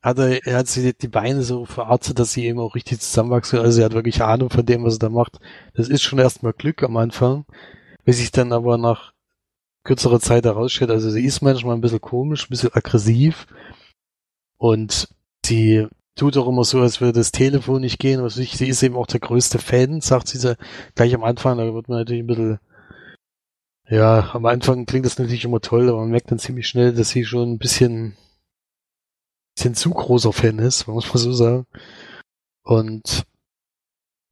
[0.00, 3.58] hat er, er hat sie die Beine so verarztet, dass sie eben auch richtig zusammenwachsen.
[3.58, 5.38] Also er hat wirklich Ahnung von dem, was er da macht.
[5.74, 7.44] Das ist schon erstmal Glück am Anfang,
[8.04, 9.12] bis sich dann aber nach
[9.84, 13.46] kürzerer Zeit herausstellt, also sie ist manchmal ein bisschen komisch, ein bisschen aggressiv
[14.58, 15.08] und
[15.48, 18.22] sie tut auch immer so, als würde das Telefon nicht gehen.
[18.22, 20.54] Was ich, sie ist eben auch der größte Fan, sagt sie
[20.94, 21.58] gleich am Anfang.
[21.58, 22.58] Da wird man natürlich ein bisschen,
[23.88, 27.10] ja, am Anfang klingt das natürlich immer toll, aber man merkt dann ziemlich schnell, dass
[27.10, 28.16] sie schon ein bisschen,
[29.56, 31.66] bisschen zu großer Fan ist, muss man so sagen.
[32.62, 33.24] Und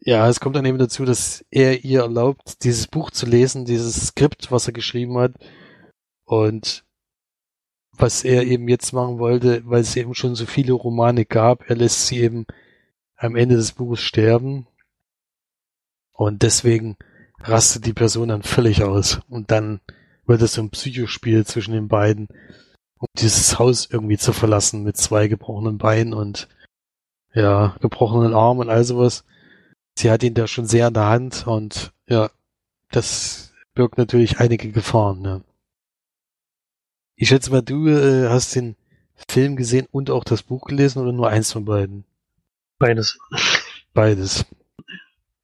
[0.00, 4.08] ja, es kommt dann eben dazu, dass er ihr erlaubt, dieses Buch zu lesen, dieses
[4.08, 5.32] Skript, was er geschrieben hat.
[6.24, 6.85] Und
[7.98, 11.68] was er eben jetzt machen wollte, weil es eben schon so viele Romane gab.
[11.68, 12.46] Er lässt sie eben
[13.16, 14.66] am Ende des Buches sterben.
[16.12, 16.96] Und deswegen
[17.40, 19.20] rastet die Person dann völlig aus.
[19.28, 19.80] Und dann
[20.26, 22.28] wird es so ein Psychospiel zwischen den beiden,
[22.98, 26.48] um dieses Haus irgendwie zu verlassen mit zwei gebrochenen Beinen und
[27.34, 29.24] ja, gebrochenen Arm und all sowas.
[29.98, 32.30] Sie hat ihn da schon sehr in der Hand und ja,
[32.90, 35.24] das birgt natürlich einige Gefahren.
[35.24, 35.40] Ja.
[37.16, 38.76] Ich schätze mal, du äh, hast den
[39.28, 42.04] Film gesehen und auch das Buch gelesen oder nur eins von beiden?
[42.78, 43.18] Beides.
[43.94, 44.44] Beides.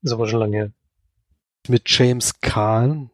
[0.03, 0.71] Ist aber schon lange her.
[1.69, 3.11] Mit James Kahn,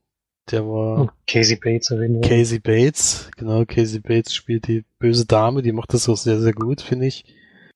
[0.50, 0.98] der war.
[1.02, 2.24] Und Casey Bates erwähnt.
[2.24, 6.52] Casey Bates, genau, Casey Bates spielt die böse Dame, die macht das auch sehr, sehr
[6.52, 7.24] gut, finde ich.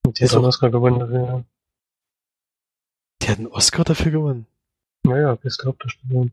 [0.05, 1.45] Und die hat einen Oscar gewonnen dafür.
[3.23, 4.47] Die hat einen Oscar dafür gewonnen?
[5.05, 6.33] Naja, beste Hauptdarstellerin.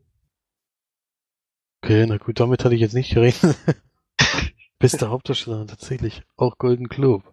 [1.82, 3.56] Okay, na gut, damit hatte ich jetzt nicht gerechnet.
[4.80, 6.22] beste Hauptdarstellerin, tatsächlich.
[6.36, 7.24] Auch Golden Globe.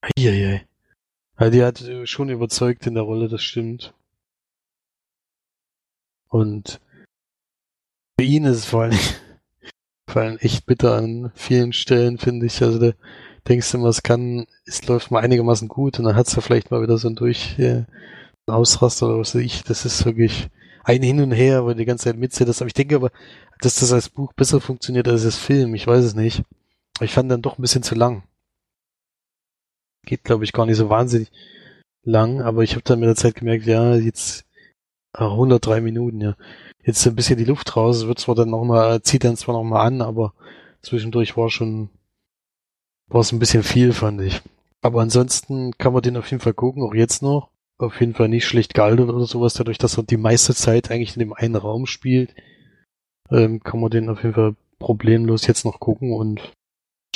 [0.00, 0.66] Eieiei.
[1.38, 3.92] Ja, die hat schon überzeugt in der Rolle, das stimmt.
[6.28, 6.80] Und
[8.18, 8.98] für ihn ist es vor allem,
[10.08, 12.62] vor allem echt bitter an vielen Stellen, finde ich.
[12.62, 12.92] Also da
[13.48, 16.40] denkst du immer, es kann, es läuft mal einigermaßen gut und dann hat es ja
[16.40, 17.84] vielleicht mal wieder so ein Durch, äh,
[18.46, 19.64] ein Ausraster oder was weiß ich.
[19.64, 20.48] Das ist wirklich
[20.84, 23.10] ein Hin und Her, wo du die ganze Zeit mitzählt Aber ich denke aber,
[23.60, 25.74] dass das als Buch besser funktioniert als das Film.
[25.74, 26.42] Ich weiß es nicht.
[27.00, 28.24] Ich fand dann doch ein bisschen zu lang.
[30.04, 31.30] Geht, glaube ich, gar nicht so wahnsinnig
[32.04, 34.44] lang, aber ich habe dann mit der Zeit gemerkt, ja, jetzt
[35.12, 36.36] 103 Minuten, ja.
[36.84, 39.62] Jetzt ein bisschen die Luft raus, wird zwar dann noch mal, zieht dann zwar noch
[39.62, 40.34] mal an, aber
[40.80, 41.90] zwischendurch war schon,
[43.06, 44.42] war es ein bisschen viel, fand ich.
[44.80, 47.51] Aber ansonsten kann man den auf jeden Fall gucken, auch jetzt noch.
[47.82, 51.16] Auf jeden Fall nicht schlecht gealtert oder sowas, dadurch, dass er die meiste Zeit eigentlich
[51.16, 52.32] in dem einen Raum spielt,
[53.28, 56.52] ähm, kann man den auf jeden Fall problemlos jetzt noch gucken und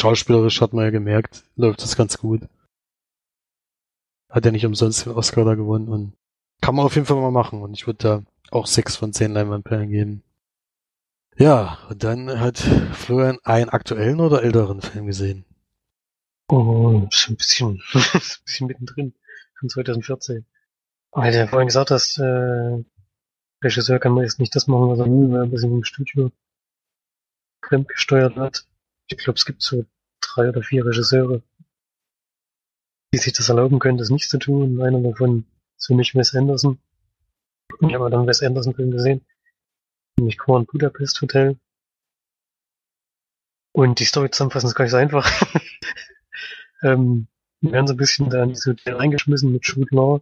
[0.01, 2.49] schauspielerisch hat man ja gemerkt, läuft das ganz gut.
[4.29, 6.15] Hat ja nicht umsonst den Oscar da gewonnen und
[6.61, 9.35] kann man auf jeden Fall mal machen und ich würde da auch sechs von zehn
[9.35, 10.25] Leinwandperlen geben.
[11.37, 15.45] Ja, und dann hat Florian einen aktuellen oder älteren Film gesehen.
[16.49, 19.15] Oh, ist ein bisschen, ein bisschen mittendrin.
[19.61, 20.45] Von 2014.
[21.17, 22.85] Weil du ja vorhin gesagt hast, äh,
[23.65, 25.83] Regisseur kann man jetzt nicht das machen, was er will, weil er ein bisschen im
[25.83, 26.31] Studio
[27.65, 28.67] fremd gesteuert hat.
[29.09, 29.87] Ich glaube, es gibt so
[30.21, 31.43] drei oder vier Regisseure,
[33.15, 34.83] die sich das erlauben können, das nicht zu tun.
[34.83, 35.47] Einer davon
[35.79, 36.79] ist für mich Wes Anderson.
[37.81, 39.25] Ich habe dann Wes Anderson Film gesehen.
[40.19, 41.57] Nämlich Korn Budapest Hotel.
[43.73, 45.27] Und die Story zusammenfassen ist gar nicht so einfach.
[46.83, 47.27] ähm,
[47.63, 50.21] wir werden so ein bisschen da in dieses Hotel reingeschmissen mit Jude Law.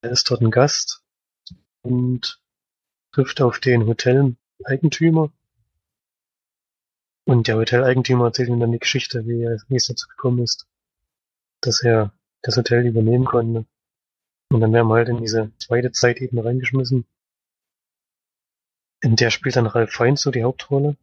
[0.00, 1.02] Er ist dort ein Gast
[1.82, 2.40] und
[3.12, 5.32] trifft auf den Hotel-Eigentümer.
[7.26, 10.66] Und der Hoteleigentümer erzählt ihm dann die Geschichte, wie, er, wie es dazu gekommen ist,
[11.60, 13.66] dass er das Hotel übernehmen konnte.
[14.50, 17.04] Und dann werden wir halt in diese zweite Zeitebene reingeschmissen.
[19.02, 20.96] In der spielt dann Ralf Feins so die Hauptrolle.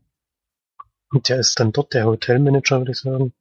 [1.11, 3.33] Und der ist dann dort der Hotelmanager, würde ich sagen.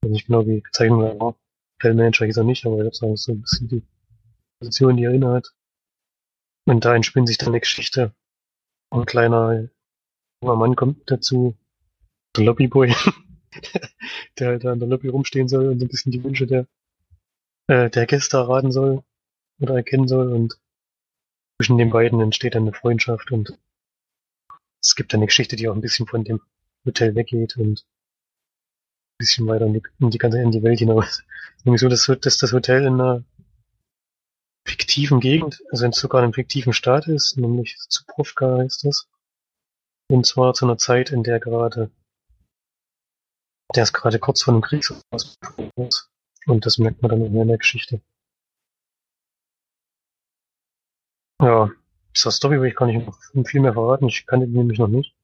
[0.00, 1.36] Ich weiß nicht genau, wie die Bezeichnung war.
[1.76, 3.82] Hotelmanager hieß er nicht, aber ich würde sagen, so ein bisschen die
[4.58, 5.52] Position, die er innehat.
[6.66, 8.14] Und da entspinnt sich dann eine Geschichte.
[8.90, 9.68] Ein kleiner
[10.42, 11.56] junger Mann kommt dazu,
[12.36, 12.88] der Lobbyboy,
[14.38, 16.66] der halt da in der Lobby rumstehen soll und so ein bisschen die Wünsche der,
[17.68, 19.02] äh, der Gäste erraten soll
[19.60, 20.58] oder erkennen soll und
[21.56, 23.58] zwischen den beiden entsteht dann eine Freundschaft und
[24.80, 26.40] es gibt eine Geschichte, die auch ein bisschen von dem
[26.84, 31.24] Hotel weggeht und ein bisschen weiter in die, in die ganze in die Welt hinaus.
[31.64, 33.24] Nämlich so, dass, dass das Hotel in einer
[34.68, 39.08] fiktiven Gegend, also in sogar einem fiktiven Staat ist, nämlich Zubrovka heißt das.
[40.10, 41.90] Und zwar zu einer Zeit, in der gerade
[43.74, 46.08] der ist gerade kurz vor einem Kriegsausbruch
[46.46, 48.00] und das merkt man dann in der Geschichte.
[51.40, 51.70] Ja,
[52.14, 54.08] zur Story will ich gar nicht noch viel mehr verraten.
[54.08, 55.14] Ich kannte die nämlich noch nicht.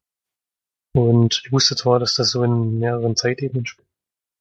[0.95, 3.89] Und ich wusste zwar, dass das so in mehreren Zeitebenen spielt.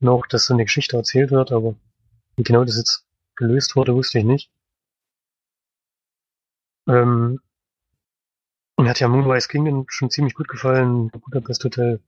[0.05, 1.75] Auch, dass so eine Geschichte erzählt wird, aber
[2.35, 4.51] wie genau das jetzt gelöst wurde, wusste ich nicht.
[6.87, 7.39] Ähm,
[8.77, 11.09] mir hat ja Moonrise Kingdom schon ziemlich gut gefallen.
[11.09, 12.01] Budapest Hotel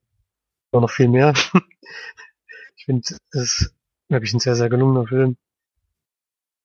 [0.71, 1.33] war noch viel mehr.
[2.75, 3.73] ich finde, es ist
[4.09, 5.37] wirklich ein sehr, sehr gelungener Film.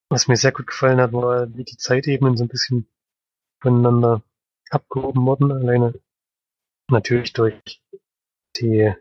[0.08, 2.88] Was mir sehr gut gefallen hat, war, wie die Zeitebenen so ein bisschen
[3.60, 4.22] voneinander
[4.70, 5.52] abgehoben wurden.
[5.52, 5.94] Alleine
[6.88, 7.80] natürlich durch
[8.56, 8.92] die,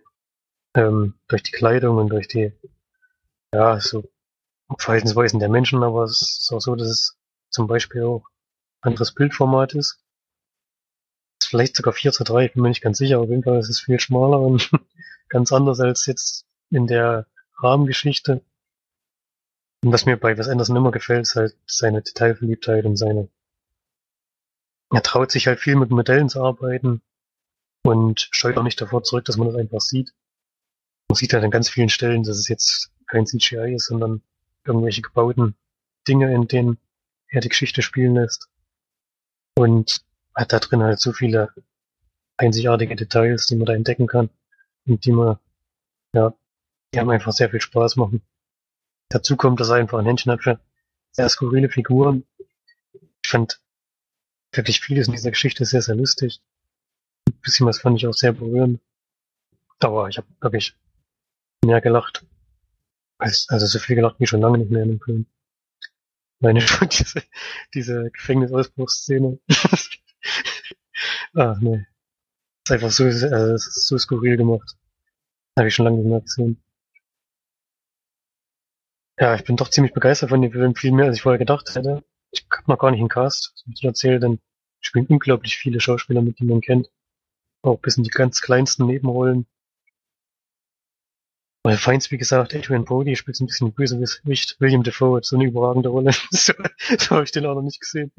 [0.75, 2.53] ähm, durch die Kleidung und durch die,
[3.53, 4.03] ja, so
[4.77, 7.17] Verhaltensweisen der Menschen, aber es ist auch so, dass es
[7.49, 8.29] zum Beispiel auch
[8.81, 9.99] anderes Bildformat ist.
[11.41, 13.59] ist vielleicht sogar 4 zu 3, ich bin mir nicht ganz sicher, auf jeden Fall
[13.59, 14.71] ist es viel schmaler und
[15.29, 17.25] ganz anders als jetzt in der
[17.57, 18.41] Rahmengeschichte.
[19.83, 23.29] Und was mir bei Wes Anderson immer gefällt, ist halt seine Detailverliebtheit und seine.
[24.91, 27.01] Er traut sich halt viel mit Modellen zu arbeiten
[27.83, 30.13] und scheut auch nicht davor zurück, dass man das einfach sieht.
[31.07, 34.21] Man sieht halt an ganz vielen Stellen, dass es jetzt kein CGI ist, sondern
[34.65, 35.55] irgendwelche gebauten
[36.07, 36.77] Dinge, in denen
[37.27, 38.49] er die Geschichte spielen lässt.
[39.59, 41.53] Und hat da drin halt so viele
[42.37, 44.29] einzigartige Details, die man da entdecken kann
[44.85, 45.37] und die man,
[46.13, 46.33] ja,
[46.93, 48.21] die haben einfach sehr viel Spaß machen.
[49.09, 50.61] Dazu kommt, dass er einfach ein Händchen hat für
[51.11, 52.23] sehr skurrile Figuren.
[53.21, 53.59] Ich fand
[54.53, 56.41] wirklich vieles in dieser Geschichte sehr, sehr lustig.
[57.27, 58.79] Ein bisschen was fand ich auch sehr berührend.
[59.81, 60.73] Aber ich habe wirklich
[61.65, 62.25] mehr gelacht.
[63.17, 65.25] Also so viel gelacht wie schon lange nicht mehr in dem Film.
[66.39, 66.59] Meine
[66.91, 67.23] diese,
[67.73, 69.39] diese Gefängnisausbruchsszene.
[71.35, 71.85] ah, nee.
[72.65, 74.77] Ist einfach so, äh, so skurril gemacht.
[75.57, 76.63] Habe ich schon lange nicht mehr gesehen.
[79.19, 81.75] Ja, ich bin doch ziemlich begeistert von dem Film, viel mehr als ich vorher gedacht
[81.75, 82.03] hätte.
[82.31, 84.39] Ich hab noch gar nicht einen Cast, muss ich erzählen, denn
[84.79, 86.89] spielen unglaublich viele Schauspieler mit, die man kennt.
[87.61, 89.45] Auch bis in die ganz kleinsten Nebenrollen.
[91.63, 94.55] Weil Feins, wie gesagt, Adrian Brody spielt so ein bisschen Bösewicht.
[94.59, 96.11] William Defoe hat so eine überragende Rolle.
[96.31, 96.53] so,
[96.97, 98.11] so habe ich den auch noch nicht gesehen.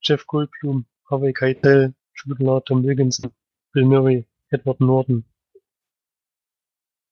[0.00, 3.32] Jeff Goldblum, Harvey Keitel, Law, Tom Wilkinson,
[3.72, 5.24] Bill Murray, Edward Norton.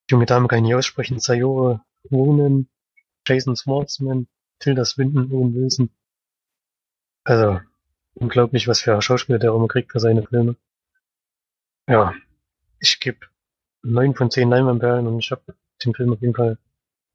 [0.09, 1.21] Die junge Dame kann ich nicht aussprechen.
[1.21, 2.69] Sayore Wonen,
[3.27, 4.27] Jason Schwartzman,
[4.59, 5.91] Tilda Swinton, Owen Wilson.
[7.25, 7.61] Also,
[8.15, 10.57] unglaublich, was für Schauspieler der immer kriegt für seine Filme.
[11.89, 12.15] Ja,
[12.81, 13.27] ich gebe
[13.83, 15.55] neun von zehn Leinwandperlen und ich habe
[15.87, 16.59] den Film auf jeden Fall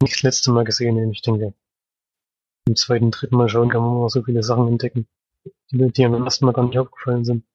[0.01, 1.53] nicht das letzte Mal gesehen und ich denke,
[2.67, 5.07] im zweiten, dritten Mal schauen kann man auch so viele Sachen entdecken,
[5.71, 7.45] die, die am ersten Mal gar nicht aufgefallen sind.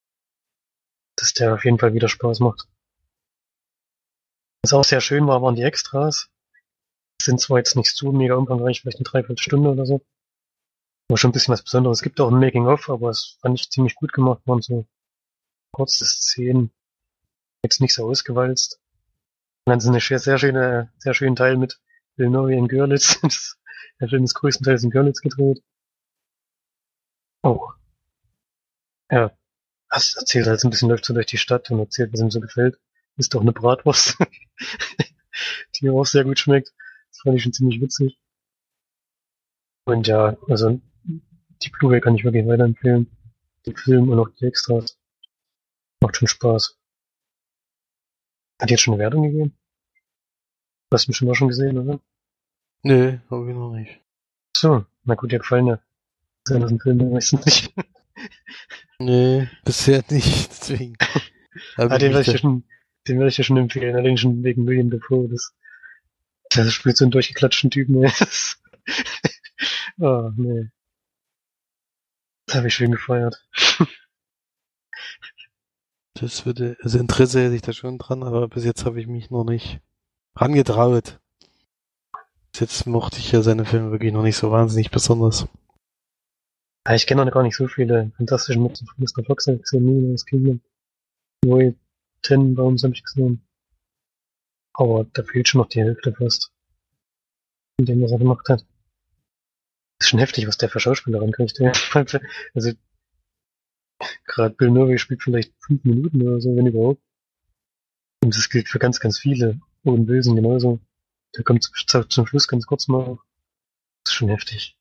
[1.17, 2.69] Dass der auf jeden Fall wieder Spaß macht.
[4.63, 6.29] Was auch sehr schön war, waren die Extras.
[7.23, 10.05] Sind zwar jetzt nicht so mega umfangreich, vielleicht eine Dreiviertelstunde oder so.
[11.09, 11.99] Aber schon ein bisschen was Besonderes.
[11.99, 14.87] Es gibt auch ein Making-of, aber es fand ich ziemlich gut gemacht, waren so
[15.73, 16.73] kurze Szenen.
[17.63, 18.81] Jetzt nicht so ausgewalzt.
[19.67, 21.81] Dann sind eine sehr schöne, sehr schönen Teil mit
[22.15, 23.21] Bill Murray in Görlitz.
[24.01, 25.63] Der Film ist größtenteils in Görlitz gedreht.
[27.43, 27.73] Oh.
[29.11, 29.37] Ja.
[29.89, 32.31] Das erzählt halt so ein bisschen, läuft so durch die Stadt und erzählt, was ihm
[32.31, 32.79] so gefällt.
[33.17, 34.17] Ist doch eine Bratwurst.
[35.81, 36.73] die auch sehr gut schmeckt.
[37.11, 38.21] Das fand ich schon ziemlich witzig.
[39.85, 43.11] Und ja, also die Blu-ray kann ich wirklich weiterempfehlen.
[43.65, 44.97] Den Film und auch die Extras.
[46.01, 46.79] Macht schon Spaß.
[48.61, 49.57] Hat jetzt schon eine Wertung gegeben?
[50.89, 52.01] Du hast mich schon mal schon gesehen, oder?
[52.83, 54.01] Nee, hab ich noch nicht.
[54.57, 55.81] So, na gut, dir gefallen ja.
[56.45, 57.75] Das ist ein Film meistens nicht.
[58.99, 60.97] nee, bisher nicht, deswegen.
[61.77, 62.65] ah, den werde ich, ja schon,
[63.09, 65.29] den werde ich ja schon empfehlen, allerdings schon wegen William Dafoe.
[65.29, 65.53] Das,
[66.51, 68.01] das spielt so einen durchgeklatschten Typen.
[68.01, 68.13] Nee.
[69.99, 70.71] oh, nee.
[72.47, 73.45] Das habe ich schön gefeiert.
[76.21, 79.31] Das würde, also Interesse hätte ich da schon dran, aber bis jetzt habe ich mich
[79.31, 79.81] noch nicht
[80.35, 81.21] rangetraut.
[82.53, 85.47] Bis jetzt mochte ich ja seine Filme wirklich noch nicht so wahnsinnig besonders.
[86.87, 89.25] Ja, ich kenne noch gar nicht so viele fantastische Nutzen von Mr.
[89.25, 90.63] Fox, ich gesehen, nie das Kingdom.
[91.45, 91.75] Roy
[92.23, 93.47] Tenenbaums habe ich gesehen.
[94.73, 96.51] Aber da fehlt schon noch die Hälfte fast.
[97.79, 98.61] In dem, was er gemacht hat.
[99.99, 101.61] Das ist schon heftig, was der für Schauspieler rankriegt.
[102.55, 102.73] Also
[104.27, 107.01] Gerade Bill Murray spielt vielleicht fünf Minuten oder so, wenn überhaupt.
[108.23, 109.61] Und das gilt für ganz, ganz viele.
[109.85, 110.81] Owen Wilson genauso.
[111.37, 111.65] Der kommt
[112.09, 113.19] zum Schluss ganz kurz mal.
[114.05, 114.77] Das ist schon heftig.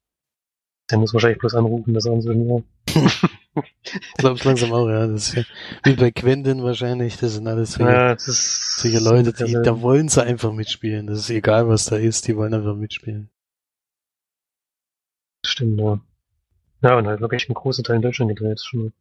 [0.89, 5.07] Der muss wahrscheinlich bloß anrufen, dass er uns irgendwie Ich glaube es langsam auch, ja.
[5.07, 5.47] Das ist
[5.83, 7.17] wie bei Quentin wahrscheinlich.
[7.17, 11.07] Das sind alles solche, ja, ist solche Leute, die, da wollen sie einfach mitspielen.
[11.07, 13.29] Das ist egal, was da ist, die wollen einfach mitspielen.
[15.45, 15.99] Stimmt, ja.
[16.81, 18.61] Ja, und halt wirklich ein großer Teil in Deutschland gedreht.
[18.61, 18.93] Schon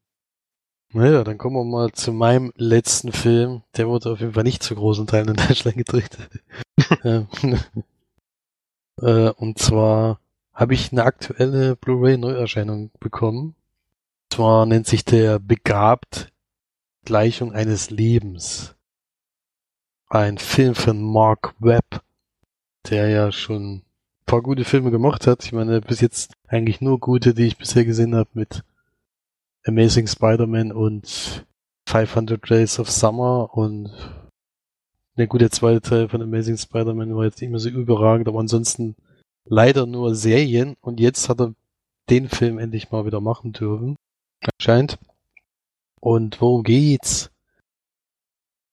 [0.94, 3.62] naja, dann kommen wir mal zu meinem letzten Film.
[3.76, 6.16] Der wurde auf jeden Fall nicht zu großen Teilen in Deutschland gedreht.
[7.04, 7.28] Ähm,
[9.00, 10.20] äh, und zwar
[10.52, 13.54] habe ich eine aktuelle Blu-ray-Neuerscheinung bekommen.
[14.24, 16.32] Und zwar nennt sich der Begabt
[17.04, 18.74] Gleichung eines Lebens.
[20.08, 22.02] Ein Film von Mark Webb,
[22.90, 23.82] der ja schon ein
[24.26, 25.44] paar gute Filme gemacht hat.
[25.44, 28.64] Ich meine, bis jetzt eigentlich nur gute, die ich bisher gesehen habe mit
[29.66, 31.46] Amazing Spider-Man und
[31.88, 33.90] 500 Days of Summer und
[35.16, 38.94] der gute zweite Teil von Amazing Spider-Man war jetzt nicht mehr so überragend, aber ansonsten
[39.44, 41.54] leider nur Serien und jetzt hat er
[42.10, 43.96] den Film endlich mal wieder machen dürfen.
[44.58, 44.98] Anscheinend.
[46.00, 47.30] Und worum geht's?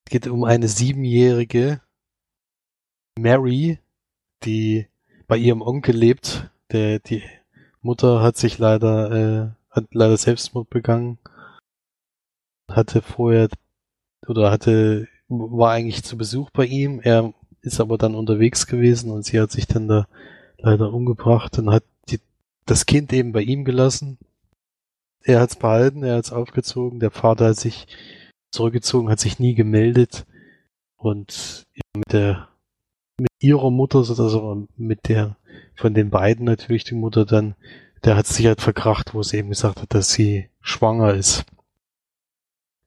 [0.06, 1.80] Es geht um eine siebenjährige
[3.18, 3.80] Mary,
[4.44, 4.88] die
[5.28, 6.50] bei ihrem Onkel lebt.
[6.72, 7.24] Der, die
[7.82, 11.18] Mutter hat sich leider äh, hat leider Selbstmord begangen.
[12.70, 13.50] Hatte vorher
[14.28, 17.00] oder hatte war eigentlich zu Besuch bei ihm.
[17.00, 20.08] Er ist aber dann unterwegs gewesen und sie hat sich dann da
[20.58, 22.20] leider umgebracht und hat die,
[22.66, 24.18] das Kind eben bei ihm gelassen.
[25.24, 27.88] Er hat's behalten, er hat's aufgezogen, der Vater hat sich
[28.52, 30.26] zurückgezogen, hat sich nie gemeldet
[30.98, 31.66] und
[31.96, 32.50] mit der
[33.20, 35.38] mit ihrer Mutter, also mit der
[35.76, 37.56] von den beiden natürlich die Mutter dann,
[38.04, 41.46] der hat sich halt verkracht, wo sie eben gesagt hat, dass sie schwanger ist.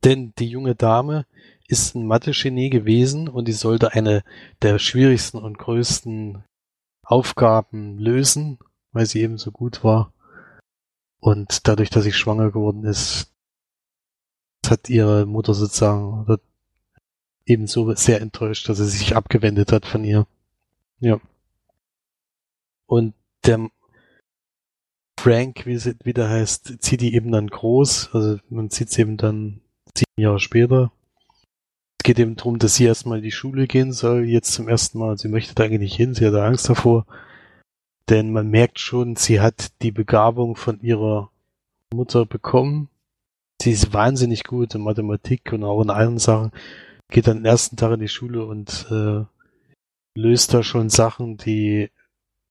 [0.03, 1.27] Denn die junge Dame
[1.67, 4.23] ist ein Mathe-Genie gewesen und die sollte eine
[4.63, 6.45] der schwierigsten und größten
[7.03, 8.59] Aufgaben lösen,
[8.93, 10.13] weil sie eben so gut war.
[11.21, 13.33] Und dadurch, dass sie schwanger geworden ist,
[14.67, 16.27] hat ihre Mutter sozusagen
[17.47, 20.27] ebenso sehr enttäuscht, dass sie sich abgewendet hat von ihr.
[21.01, 21.21] Ja.
[22.87, 23.15] Und
[23.47, 23.71] der
[25.25, 28.11] Frank, wie, sie, wie der heißt, zieht die eben dann groß.
[28.13, 29.63] Also man sieht es eben dann
[29.97, 30.93] sieben Jahre später.
[31.99, 34.99] Es geht eben darum, dass sie erstmal in die Schule gehen soll, jetzt zum ersten
[34.99, 35.17] Mal.
[35.17, 37.07] Sie möchte da eigentlich nicht hin, sie hat Angst davor.
[38.11, 41.31] Denn man merkt schon, sie hat die Begabung von ihrer
[41.95, 42.91] Mutter bekommen.
[43.63, 46.53] Sie ist wahnsinnig gut in Mathematik und auch in allen Sachen.
[47.09, 49.25] Geht dann den ersten Tag in die Schule und äh,
[50.15, 51.89] löst da schon Sachen, die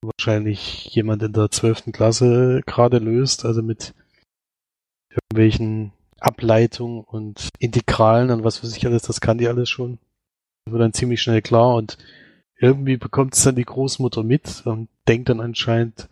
[0.03, 3.93] wahrscheinlich jemand in der zwölften Klasse gerade löst, also mit
[5.09, 9.99] irgendwelchen Ableitungen und Integralen und was weiß ich alles, das kann die alles schon.
[10.65, 11.97] Das wird dann ziemlich schnell klar und
[12.57, 16.07] irgendwie bekommt es dann die Großmutter mit und denkt dann anscheinend,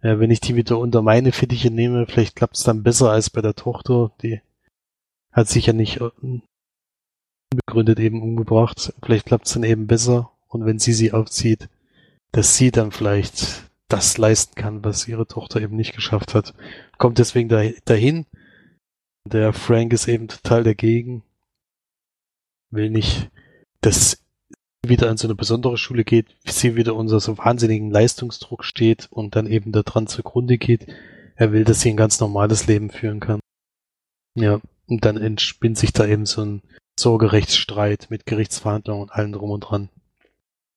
[0.00, 3.30] äh, wenn ich die wieder unter meine Fittiche nehme, vielleicht klappt es dann besser als
[3.30, 4.12] bei der Tochter.
[4.22, 4.40] Die
[5.32, 6.00] hat sich ja nicht
[7.52, 8.94] unbegründet eben umgebracht.
[9.02, 10.32] Vielleicht klappt es dann eben besser.
[10.48, 11.68] Und wenn sie sie aufzieht,
[12.32, 16.54] dass sie dann vielleicht das leisten kann, was ihre Tochter eben nicht geschafft hat.
[16.98, 17.48] Kommt deswegen
[17.84, 18.26] dahin.
[19.28, 21.22] Der Frank ist eben total dagegen.
[22.70, 23.30] Will nicht,
[23.82, 24.22] dass
[24.84, 29.36] wieder an so eine besondere Schule geht, sie wieder unter so wahnsinnigen Leistungsdruck steht und
[29.36, 30.86] dann eben daran zugrunde geht.
[31.36, 33.40] Er will, dass sie ein ganz normales Leben führen kann.
[34.34, 36.62] Ja, und dann entspinnt sich da eben so ein
[36.98, 39.88] Sorgerechtsstreit mit Gerichtsverhandlungen und allem drum und dran.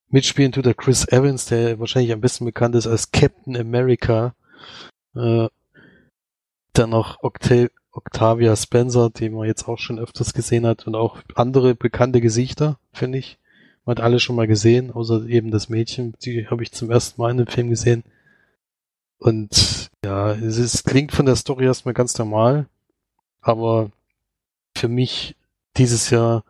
[0.09, 4.35] Mitspielen tut der Chris Evans, der wahrscheinlich am besten bekannt ist als Captain America.
[5.15, 5.47] Äh,
[6.73, 11.21] dann noch Octa Octavia Spencer, die man jetzt auch schon öfters gesehen hat und auch
[11.33, 13.39] andere bekannte Gesichter, finde ich.
[13.85, 17.21] Man hat alle schon mal gesehen, außer eben das Mädchen, die habe ich zum ersten
[17.21, 18.03] Mal in dem Film gesehen.
[19.17, 22.67] Und ja, es ist, klingt von der Story erstmal ganz normal,
[23.41, 23.91] aber
[24.75, 25.35] für mich
[25.77, 26.43] dieses Jahr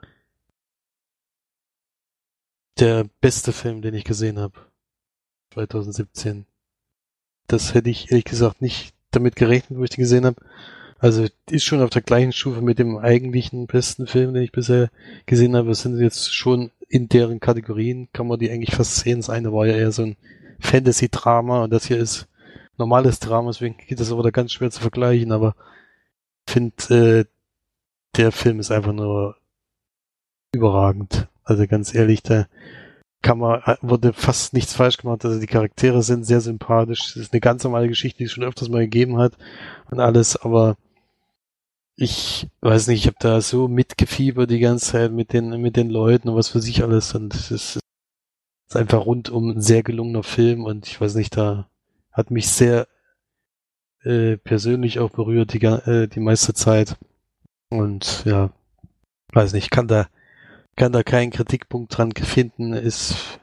[2.80, 4.54] der beste Film, den ich gesehen habe.
[5.54, 6.46] 2017.
[7.48, 10.42] Das hätte ich ehrlich gesagt nicht damit gerechnet, wo ich den gesehen habe.
[11.00, 14.90] Also ist schon auf der gleichen Stufe mit dem eigentlichen besten Film, den ich bisher
[15.26, 15.72] gesehen habe.
[15.72, 19.20] Es sind jetzt schon in deren Kategorien, kann man die eigentlich fast sehen.
[19.20, 20.18] Das eine war ja eher so ein
[20.60, 22.28] Fantasy-Drama und das hier ist
[22.78, 25.56] normales Drama, deswegen geht das aber da ganz schwer zu vergleichen, aber
[26.48, 27.26] ich finde, äh,
[28.18, 29.38] der Film ist einfach nur
[30.54, 31.28] überragend.
[31.46, 32.48] Also ganz ehrlich, da
[33.22, 35.24] kann man, wurde fast nichts falsch gemacht.
[35.26, 37.12] Also die Charaktere sind sehr sympathisch.
[37.12, 39.34] Es ist eine ganz normale Geschichte, die es schon öfters mal gegeben hat
[39.90, 40.78] und alles, aber
[41.96, 45.90] ich weiß nicht, ich habe da so mitgefiebert die ganze Zeit mit den, mit den
[45.90, 47.80] Leuten und was für sich alles und es ist,
[48.68, 51.70] ist einfach rundum ein sehr gelungener Film und ich weiß nicht, da
[52.12, 52.88] hat mich sehr
[54.04, 56.98] äh, persönlich auch berührt die, äh, die meiste Zeit
[57.70, 58.52] und ja,
[59.34, 60.08] weiß nicht, kann da
[60.76, 63.40] kann da keinen Kritikpunkt dran finden, ist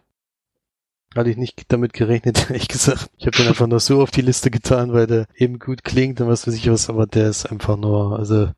[1.15, 3.11] hatte ich nicht damit gerechnet, ehrlich gesagt.
[3.19, 6.21] Ich habe den einfach nur so auf die Liste getan, weil der eben gut klingt
[6.21, 8.51] und was weiß ich was, aber der ist einfach nur, also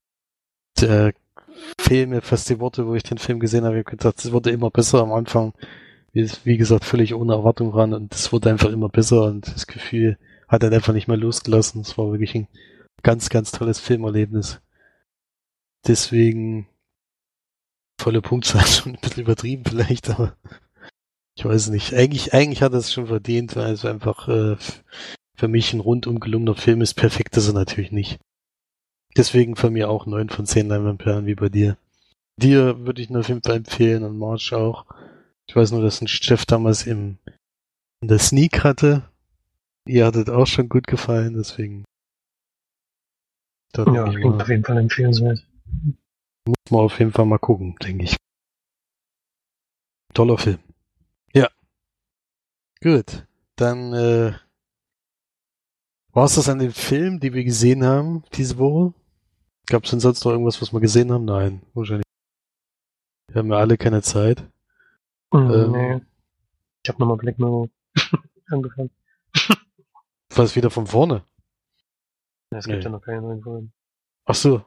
[0.81, 1.12] der
[1.79, 3.77] fehlen mir fast die Worte, wo ich den Film gesehen habe.
[3.77, 5.53] Ich habe gedacht, es wurde immer besser am Anfang.
[6.12, 10.16] Wie, gesagt, völlig ohne Erwartung ran und es wurde einfach immer besser und das Gefühl
[10.47, 11.81] hat dann einfach nicht mehr losgelassen.
[11.81, 12.47] Es war wirklich ein
[13.03, 14.61] ganz, ganz tolles Filmerlebnis.
[15.89, 16.68] Deswegen
[18.05, 20.37] volle Punktzahl schon ein bisschen übertrieben vielleicht, aber
[21.37, 21.95] ich weiß nicht.
[21.95, 24.57] Eigentlich, eigentlich hat er es schon verdient, weil es einfach äh,
[25.35, 26.95] für mich ein rundum gelungener Film ist.
[26.95, 28.21] Perfekt ist er natürlich nicht.
[29.17, 31.77] Deswegen von mir auch neun von zehn Leinwandperlen wie bei dir.
[32.37, 34.87] Dir würde ich ihn auf jeden Fall empfehlen und March auch.
[35.49, 37.19] Ich weiß nur, dass ein Chef damals im,
[38.01, 39.09] in der Sneak hatte.
[39.87, 41.85] Ihr hattet auch schon gut gefallen, deswegen.
[43.77, 45.45] Ja, klingt auf jeden Fall empfehlenswert.
[46.47, 48.16] Muss man auf jeden Fall mal gucken, denke ich.
[50.12, 50.59] Toller Film.
[51.32, 51.49] Ja.
[52.82, 53.26] Gut.
[53.57, 54.34] Dann äh,
[56.12, 58.95] war es das an den Filmen, die wir gesehen haben diese Woche?
[59.66, 61.24] Gab es denn sonst noch irgendwas, was wir gesehen haben?
[61.24, 62.05] Nein, wahrscheinlich.
[63.32, 64.40] Wir haben ja alle keine Zeit.
[65.32, 66.01] Mm, ähm, nee.
[66.84, 67.68] Ich habe nochmal Black Mirror
[68.51, 68.90] angefangen.
[70.34, 71.24] Was wieder von vorne?
[72.53, 72.84] Ja, es gibt Nee.
[72.84, 73.72] ja noch keine neuen Folgen.
[74.26, 74.64] Ach so.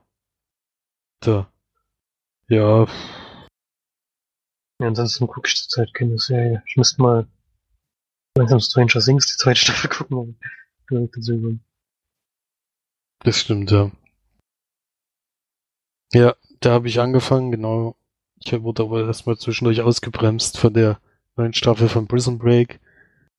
[1.19, 1.51] Da.
[2.49, 2.85] Ja,
[4.79, 6.63] Ja, ansonsten gucke ich zurzeit keine Serie.
[6.67, 7.27] Ich müsste mal
[8.37, 10.39] langsam Stranger Things die zweite Staffel gucken,
[13.23, 13.91] das stimmt, ja.
[16.13, 17.95] Ja, da habe ich angefangen, genau.
[18.39, 21.01] Ich wurde aber erstmal zwischendurch ausgebremst von der
[21.35, 22.79] neuen Staffel von Prison Break.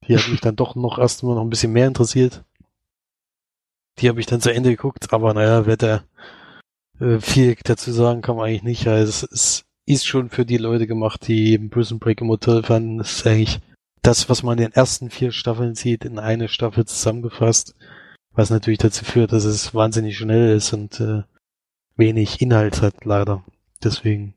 [0.06, 2.44] Die hat mich dann doch noch erstmal noch ein bisschen mehr interessiert.
[4.00, 6.04] Die habe ich dann zu Ende geguckt, aber naja, wer da
[7.00, 8.84] äh, viel dazu sagen kann man eigentlich nicht.
[8.84, 12.62] Ja, es ist, ist schon für die Leute gemacht, die eben Prison Break im Hotel
[12.62, 12.98] fanden.
[12.98, 13.60] Das ist eigentlich
[14.02, 17.74] das, was man in den ersten vier Staffeln sieht, in eine Staffel zusammengefasst.
[18.32, 21.22] Was natürlich dazu führt, dass es wahnsinnig schnell ist und äh,
[21.96, 23.44] wenig Inhalt hat, leider.
[23.82, 24.34] Deswegen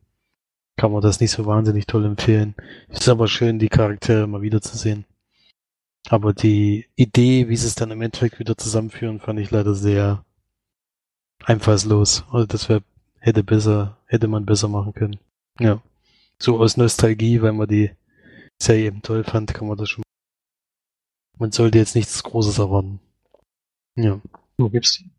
[0.75, 2.55] kann man das nicht so wahnsinnig toll empfehlen.
[2.89, 5.05] Es ist aber schön, die Charaktere mal wiederzusehen.
[6.09, 10.25] Aber die Idee, wie sie es dann im Endeffekt wieder zusammenführen, fand ich leider sehr
[11.45, 12.23] einfallslos.
[12.31, 12.83] Also das wäre,
[13.19, 15.19] hätte besser, hätte man besser machen können.
[15.59, 15.81] Ja.
[16.39, 17.91] So aus Nostalgie, weil man die
[18.61, 20.03] Serie eben toll fand, kann man das schon.
[21.37, 22.99] Man sollte jetzt nichts Großes erwarten.
[23.95, 24.21] Ja.
[24.57, 25.09] Wo gibt's die?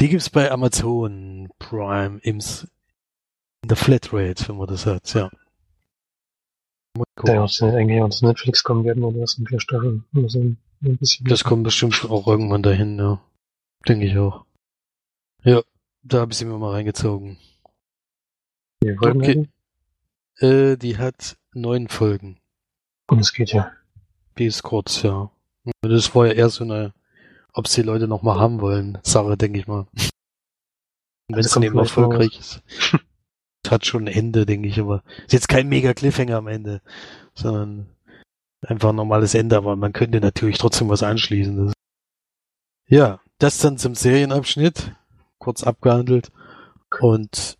[0.00, 5.30] Die gibt's bei Amazon Prime im, in der Flatrate, wenn man das hat, ja.
[7.24, 10.04] Der aus eigentlich aus Netflix kommen werden, oder erst in vier Staffeln.
[10.26, 11.26] So ein bisschen.
[11.26, 13.20] Das kommt bestimmt auch irgendwann dahin, ja.
[13.86, 14.44] Denke ich auch.
[15.44, 15.62] Ja,
[16.02, 17.38] da habe ich sie mir mal reingezogen.
[18.82, 19.48] Die okay.
[20.38, 22.38] Äh, die hat neun Folgen.
[23.08, 23.72] Und es geht ja.
[24.38, 25.30] Die ist kurz, ja.
[25.82, 26.94] Das war ja eher so eine,
[27.52, 29.86] ob sie Leute noch mal haben wollen, Sache, denke ich mal.
[31.28, 32.62] Wenn es eben erfolgreich ist.
[33.64, 36.82] Es hat schon ein Ende, denke ich, aber ist jetzt kein mega Cliffhanger am Ende,
[37.34, 37.88] sondern
[38.62, 41.66] einfach ein normales Ende, aber man könnte natürlich trotzdem was anschließen.
[41.66, 41.74] Das
[42.86, 44.92] ja, das dann zum Serienabschnitt,
[45.42, 46.30] kurz abgehandelt
[47.00, 47.58] und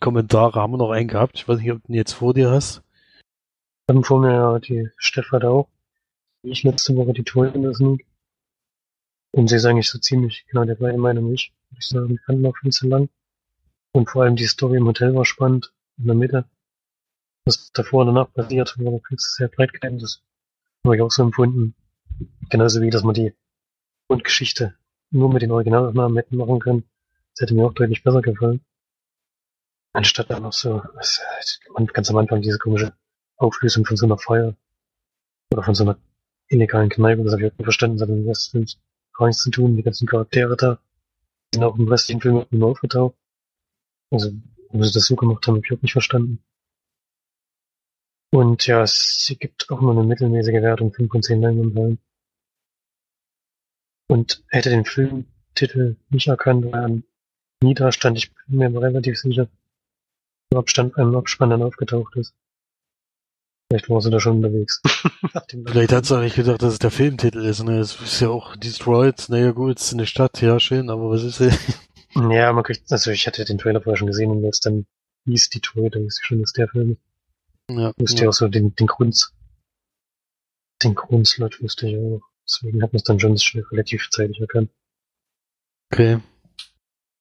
[0.00, 1.36] Kommentare haben wir noch einen gehabt.
[1.36, 2.82] Ich weiß nicht, ob du den jetzt vor dir hast.
[3.86, 5.68] Dann vor mir ja die Stefan auch.
[6.42, 8.06] Wie ich letzte Woche die Tour Sneak.
[9.32, 11.52] Und sie ist eigentlich so ziemlich genau der gleichen Meinung wie ich.
[11.68, 13.08] Würde ich sagen, die fanden auch viel zu lang.
[13.92, 15.72] Und vor allem die Story im Hotel war spannend.
[15.98, 16.44] In der Mitte.
[17.44, 19.70] Was davor und danach passiert, war viel zu sehr breit.
[19.82, 20.22] Das
[20.84, 21.74] habe ich auch so empfunden.
[22.48, 23.34] Genauso wie, dass man die
[24.08, 24.74] Grundgeschichte
[25.10, 26.84] nur mit den Originalaufnahmen hätten machen können.
[27.34, 28.64] Das hätte mir auch deutlich besser gefallen.
[29.92, 31.20] Anstatt dann noch so, was,
[31.92, 32.92] ganz am Anfang diese komische
[33.36, 34.54] Auflösung von so einer Feier
[35.52, 35.98] oder von so einer
[36.48, 38.78] illegalen Kneipe, das habe ich auch nicht verstanden, das hat mit dem Rest des Films
[39.16, 39.76] gar nichts zu tun.
[39.76, 40.78] Die ganzen Charaktere da
[41.52, 43.16] sind auch im restlichen Film nur aufgetaucht.
[44.10, 44.30] Also,
[44.68, 46.42] warum sie das so gemacht haben, habe ich auch nicht verstanden.
[48.32, 51.98] Und ja, es gibt auch nur eine mittelmäßige Wertung, 5 von 10 Leinwandperlen.
[54.10, 57.02] Und hätte den Filmtitel nicht erkannt, weil er
[57.62, 59.46] nie da stand, ich bin mir relativ sicher,
[60.50, 62.34] im Abstand beim Abspann dann aufgetaucht ist.
[63.68, 64.82] Vielleicht war sie da schon unterwegs.
[65.64, 67.62] Vielleicht hat sie auch nicht gedacht, dass es der Filmtitel ist.
[67.62, 67.78] Ne?
[67.78, 69.28] Es ist ja auch Destroyed.
[69.28, 71.50] Naja gut, es ist eine Stadt, ja schön, aber was ist sie?
[72.16, 74.84] Ja, man kriegt, also ich hatte den Trailer vorher schon gesehen und jetzt dann
[75.26, 76.90] hieß die Tour, da wusste ich schon, dass der Film
[77.68, 77.78] ist.
[77.78, 78.28] ja, Wusste ja ja.
[78.30, 79.30] auch so den, den Grund,
[80.82, 82.29] den Grundslot wusste ich auch.
[82.46, 83.36] Deswegen hat man es dann schon
[83.70, 84.70] relativ zeitig erkannt.
[85.92, 86.20] Okay.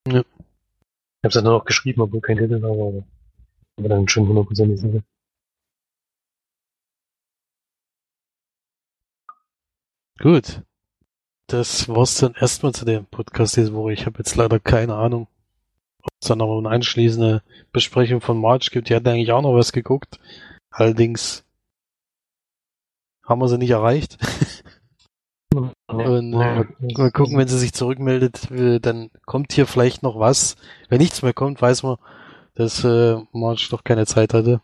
[0.06, 0.26] Ich habe
[1.24, 3.04] es dann auch geschrieben, obwohl kein Titel war, aber,
[3.78, 5.04] aber dann schon hundertprozentig sicher.
[10.20, 10.62] Gut.
[11.48, 13.94] Das war's dann erstmal zu dem Podcast diese Woche.
[13.94, 15.28] Ich habe jetzt leider keine Ahnung,
[16.04, 17.42] ob es dann noch eine anschließende
[17.72, 18.90] Besprechung von March gibt.
[18.90, 20.20] Die hat eigentlich auch noch was geguckt.
[20.70, 21.44] Allerdings
[23.26, 24.18] haben wir sie nicht erreicht.
[25.90, 30.20] Und äh, mal, mal gucken, wenn sie sich zurückmeldet, äh, dann kommt hier vielleicht noch
[30.20, 30.56] was.
[30.88, 31.98] Wenn nichts mehr kommt, weiß man,
[32.54, 34.62] dass äh, March doch keine Zeit hatte.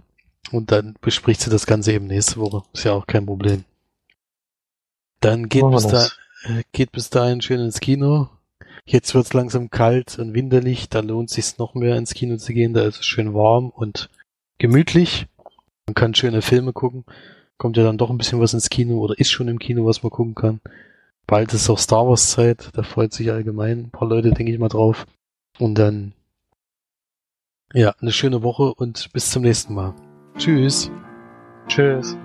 [0.51, 2.63] Und dann bespricht sie das Ganze eben nächste Woche.
[2.73, 3.65] Ist ja auch kein Problem.
[5.19, 6.05] Dann geht bis, da,
[6.43, 8.29] äh, geht bis dahin schön ins Kino.
[8.85, 10.89] Jetzt wird's langsam kalt und winterlich.
[10.89, 12.75] Da lohnt sich's noch mehr ins Kino zu gehen.
[12.75, 14.09] Da ist es schön warm und
[14.59, 15.25] gemütlich.
[15.87, 17.03] Man kann schöne Filme gucken.
[17.57, 20.03] Kommt ja dann doch ein bisschen was ins Kino oder ist schon im Kino, was
[20.03, 20.59] man gucken kann.
[21.27, 22.69] Bald ist auch Star Wars Zeit.
[22.73, 25.05] Da freut sich allgemein ein paar Leute, denke ich mal, drauf.
[25.59, 26.13] Und dann,
[27.73, 29.93] ja, eine schöne Woche und bis zum nächsten Mal.
[30.37, 30.91] Tschüss.
[31.67, 32.17] Tschüss.